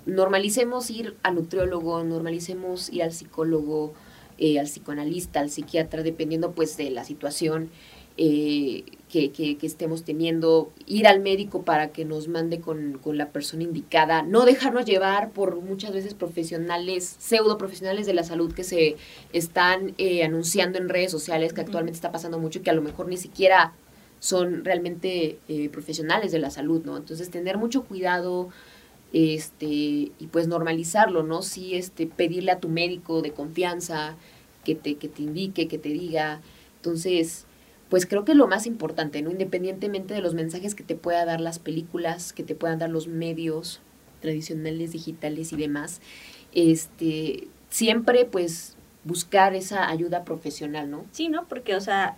[0.07, 3.93] normalicemos ir al nutriólogo, normalicemos ir al psicólogo,
[4.39, 7.71] eh, al psicoanalista, al psiquiatra, dependiendo pues de la situación
[8.19, 13.31] eh, que, que, estemos teniendo, ir al médico para que nos mande con, con, la
[13.31, 18.65] persona indicada, no dejarnos llevar por muchas veces profesionales, pseudo profesionales de la salud que
[18.65, 18.97] se
[19.33, 22.83] están eh, anunciando en redes sociales, que actualmente está pasando mucho y que a lo
[22.83, 23.75] mejor ni siquiera
[24.19, 25.39] son realmente
[25.71, 26.97] profesionales de la salud, ¿no?
[26.97, 28.49] Entonces tener mucho cuidado,
[29.13, 31.43] este, y pues normalizarlo, ¿no?
[31.43, 34.17] Sí, este, pedirle a tu médico de confianza
[34.65, 36.41] que te, que te indique, que te diga.
[36.77, 37.47] Entonces,
[37.89, 39.31] pues creo que es lo más importante, ¿no?
[39.31, 43.07] Independientemente de los mensajes que te pueda dar las películas, que te puedan dar los
[43.07, 43.81] medios
[44.21, 46.01] tradicionales, digitales y demás,
[46.53, 51.07] este, siempre pues buscar esa ayuda profesional, ¿no?
[51.13, 51.47] Sí, ¿no?
[51.47, 52.17] Porque, o sea,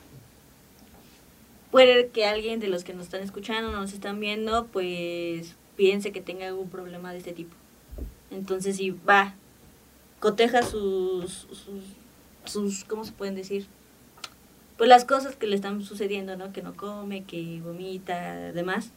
[1.70, 6.20] puede que alguien de los que nos están escuchando, nos están viendo, pues piense que
[6.20, 7.54] tenga algún problema de este tipo.
[8.32, 9.36] Entonces, si va,
[10.18, 11.46] coteja sus,
[12.44, 13.68] sus, ¿cómo se pueden decir?
[14.76, 16.52] Pues las cosas que le están sucediendo, ¿no?
[16.52, 18.90] Que no come, que vomita, demás.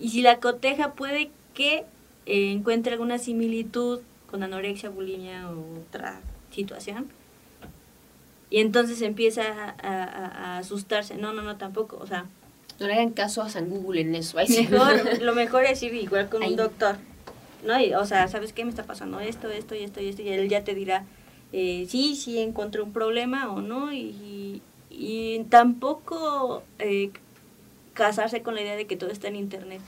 [0.00, 1.84] Y si la coteja, puede que
[2.26, 6.20] eh, encuentre alguna similitud con anorexia, bulimia o otra
[6.50, 7.06] situación.
[8.50, 9.42] Y entonces empieza
[9.80, 11.16] a, a asustarse.
[11.16, 11.98] No, no, no, tampoco.
[12.00, 12.26] O sea,
[12.78, 14.36] no le hagan caso a San Google en eso.
[14.36, 16.96] Mejor, lo mejor es ir igual con un doctor.
[17.64, 17.74] ¿no?
[17.98, 19.20] o sea, ¿sabes qué me está pasando?
[19.20, 20.22] Esto, esto y esto y esto.
[20.22, 21.04] Y él ya te dirá,
[21.52, 23.92] eh, sí, sí encontré un problema o no.
[23.92, 27.10] Y, y, tampoco eh,
[27.94, 29.80] casarse con la idea de que todo está en internet.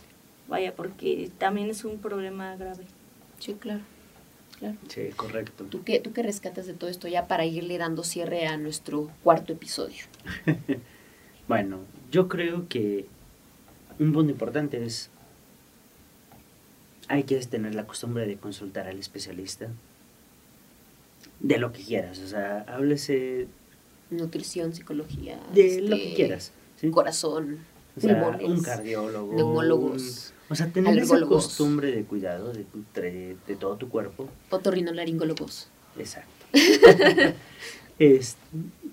[0.49, 2.85] Vaya, porque también es un problema grave.
[3.39, 3.83] Sí, claro.
[4.59, 4.77] Claro.
[4.89, 5.65] Sí, correcto.
[5.65, 9.11] ¿Tú qué, ¿Tú qué rescatas de todo esto ya para irle dando cierre a nuestro
[9.23, 10.05] cuarto episodio?
[11.49, 11.79] bueno,
[12.11, 13.07] yo creo que
[13.99, 15.11] un punto importante es,
[17.09, 19.69] hay que tener la costumbre de consultar al especialista
[21.41, 23.49] de lo que quieras, o sea, háblese...
[24.11, 25.39] Nutrición, psicología.
[25.55, 26.53] De lo que este, quieras.
[26.91, 27.59] Corazón.
[28.03, 29.35] un cardiólogo.
[29.35, 30.33] Neumólogos.
[30.49, 34.29] o sea, tener esa costumbre de cuidado de, de, de todo tu cuerpo.
[34.51, 35.69] Otorrinolaringólogos.
[35.97, 36.47] Exacto.
[37.99, 38.37] es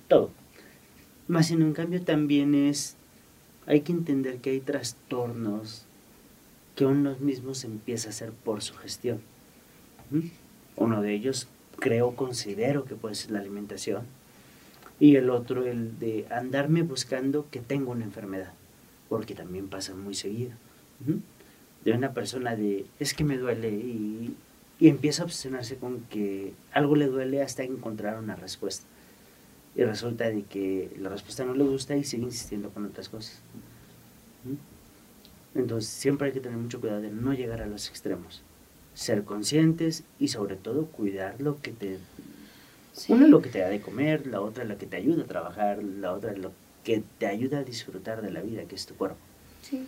[0.07, 0.30] todo.
[1.28, 2.95] Más en un cambio también es
[3.68, 5.86] hay que entender que hay trastornos
[6.76, 9.20] que uno mismo se empieza a hacer por su gestión.
[10.76, 11.47] Uno de ellos,
[11.78, 14.03] creo, considero que puede ser la alimentación.
[14.99, 18.53] Y el otro, el de andarme buscando que tengo una enfermedad,
[19.09, 20.51] porque también pasa muy seguido.
[21.84, 24.36] De una persona de, es que me duele y
[24.80, 28.86] y empieza a obsesionarse con que algo le duele hasta encontrar una respuesta.
[29.78, 33.40] Y resulta de que la respuesta no le gusta y sigue insistiendo con otras cosas.
[34.44, 35.60] ¿Mm?
[35.60, 38.42] Entonces siempre hay que tener mucho cuidado de no llegar a los extremos.
[38.96, 42.00] Ser conscientes y sobre todo cuidar lo que te...
[43.08, 45.24] Una es lo que te da de comer, la otra es la que te ayuda
[45.24, 46.52] a trabajar, la otra es lo
[46.84, 49.20] que te ayuda a disfrutar de la vida, que es tu cuerpo.
[49.62, 49.86] Sí.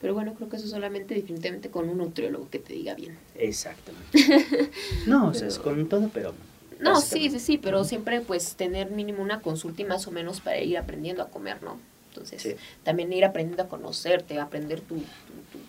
[0.00, 3.18] Pero bueno, creo que eso solamente definitivamente con un nutriólogo que te diga bien.
[3.34, 4.70] Exactamente.
[5.06, 6.32] no, o sea, es con todo, pero...
[6.80, 10.40] No, sí, sí, sí, pero siempre pues tener mínimo una consulta y más o menos
[10.40, 11.78] para ir aprendiendo a comer, ¿no?
[12.10, 14.96] Entonces, también ir aprendiendo a conocerte, aprender tu,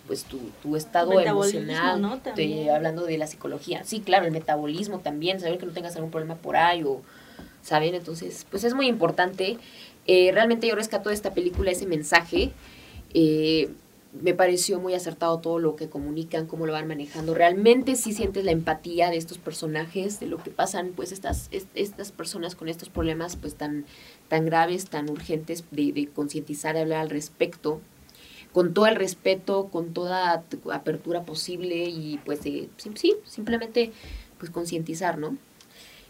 [0.07, 2.19] pues tu, tu estado emocional, ¿no?
[2.73, 3.83] hablando de la psicología.
[3.83, 7.01] Sí, claro, el metabolismo también, saber que no tengas algún problema por ahí o,
[7.61, 7.93] ¿saben?
[7.93, 9.57] Entonces, pues es muy importante.
[10.07, 12.51] Eh, realmente yo rescato de esta película ese mensaje.
[13.13, 13.69] Eh,
[14.13, 17.33] me pareció muy acertado todo lo que comunican, cómo lo van manejando.
[17.33, 22.11] Realmente sí sientes la empatía de estos personajes, de lo que pasan, pues estas, estas
[22.11, 23.85] personas con estos problemas pues tan,
[24.27, 27.79] tan graves, tan urgentes de, concientizar, de hablar al respecto,
[28.51, 30.43] con todo el respeto, con toda
[30.73, 33.93] apertura posible y pues de, sí, simplemente
[34.37, 35.37] pues concientizar, ¿no?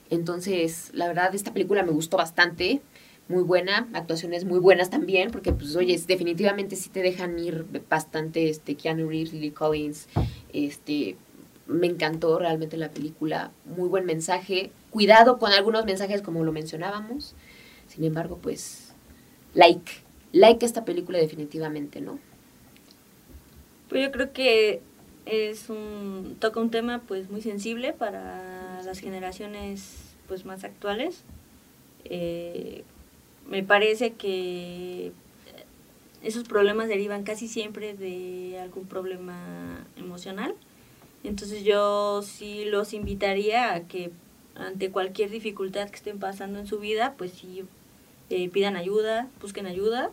[0.10, 2.82] Entonces, la verdad, esta película me gustó bastante
[3.32, 8.50] muy buena, actuaciones muy buenas también, porque pues oye, definitivamente sí te dejan ir bastante,
[8.50, 10.08] este, Keanu Reeves, Lily Collins,
[10.54, 11.16] este,
[11.66, 17.34] me encantó realmente la película, muy buen mensaje, cuidado con algunos mensajes como lo mencionábamos,
[17.88, 18.94] sin embargo, pues,
[19.54, 19.92] like,
[20.34, 22.20] like esta película definitivamente, ¿no?
[23.90, 24.82] Pues yo creo que
[25.26, 31.24] es un, toca un tema pues muy sensible para las generaciones pues más actuales,
[32.06, 32.84] eh,
[33.48, 35.12] me parece que
[36.24, 40.56] esos problemas derivan casi siempre de algún problema emocional.
[41.24, 44.12] Entonces yo sí los invitaría a que
[44.56, 47.64] ante cualquier dificultad que estén pasando en su vida, pues sí
[48.30, 50.12] eh, pidan ayuda, busquen ayuda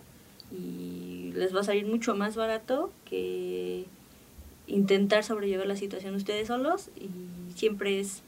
[0.50, 3.84] y les va a salir mucho más barato que
[4.66, 7.10] intentar sobrellevar la situación ustedes solos y
[7.54, 8.22] siempre es,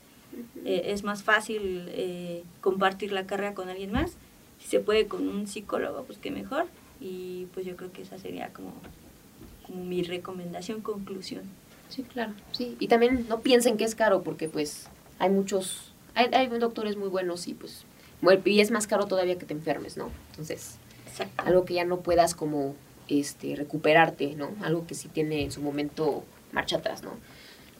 [0.64, 4.16] eh, es más fácil eh, compartir la carga con alguien más
[4.60, 6.66] si se puede con un psicólogo, pues qué mejor.
[7.00, 8.72] Y pues yo creo que esa sería como,
[9.66, 11.42] como mi recomendación, conclusión.
[11.88, 12.76] Sí, claro, sí.
[12.78, 14.88] Y también no piensen que es caro, porque pues
[15.18, 17.84] hay muchos, hay, hay doctores muy buenos y pues,
[18.44, 20.10] y es más caro todavía que te enfermes, ¿no?
[20.30, 20.76] Entonces,
[21.36, 22.74] algo que ya no puedas como
[23.08, 24.50] este recuperarte, ¿no?
[24.62, 27.12] Algo que sí tiene en su momento marcha atrás, ¿no?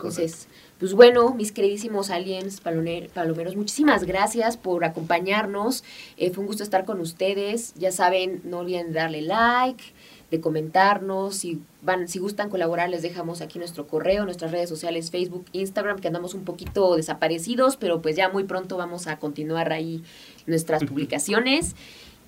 [0.09, 0.49] Entonces,
[0.79, 5.85] pues bueno, mis queridísimos aliens palomeros, muchísimas gracias por acompañarnos.
[6.17, 7.75] Eh, fue un gusto estar con ustedes.
[7.75, 9.85] Ya saben, no olviden darle like,
[10.31, 11.37] de comentarnos.
[11.37, 15.99] Si, van, si gustan colaborar, les dejamos aquí nuestro correo, nuestras redes sociales, Facebook, Instagram,
[15.99, 20.03] que andamos un poquito desaparecidos, pero pues ya muy pronto vamos a continuar ahí
[20.47, 21.75] nuestras publicaciones.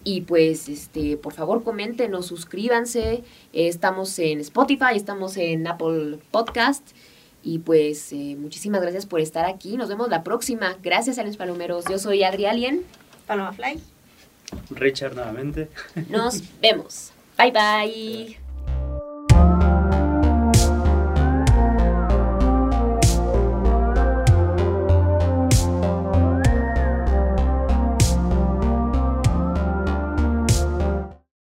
[0.04, 3.22] Y pues, este, por favor, coméntenos, suscríbanse.
[3.52, 6.82] Eh, estamos en Spotify, estamos en Apple Podcast.
[7.42, 9.76] Y pues eh, muchísimas gracias por estar aquí.
[9.76, 10.76] Nos vemos la próxima.
[10.82, 11.84] Gracias a los palomeros.
[11.90, 12.82] Yo soy Adri Alien.
[13.26, 13.80] Paloma Fly.
[14.70, 15.68] Richard nuevamente.
[16.08, 17.12] Nos vemos.
[17.38, 18.41] Bye bye.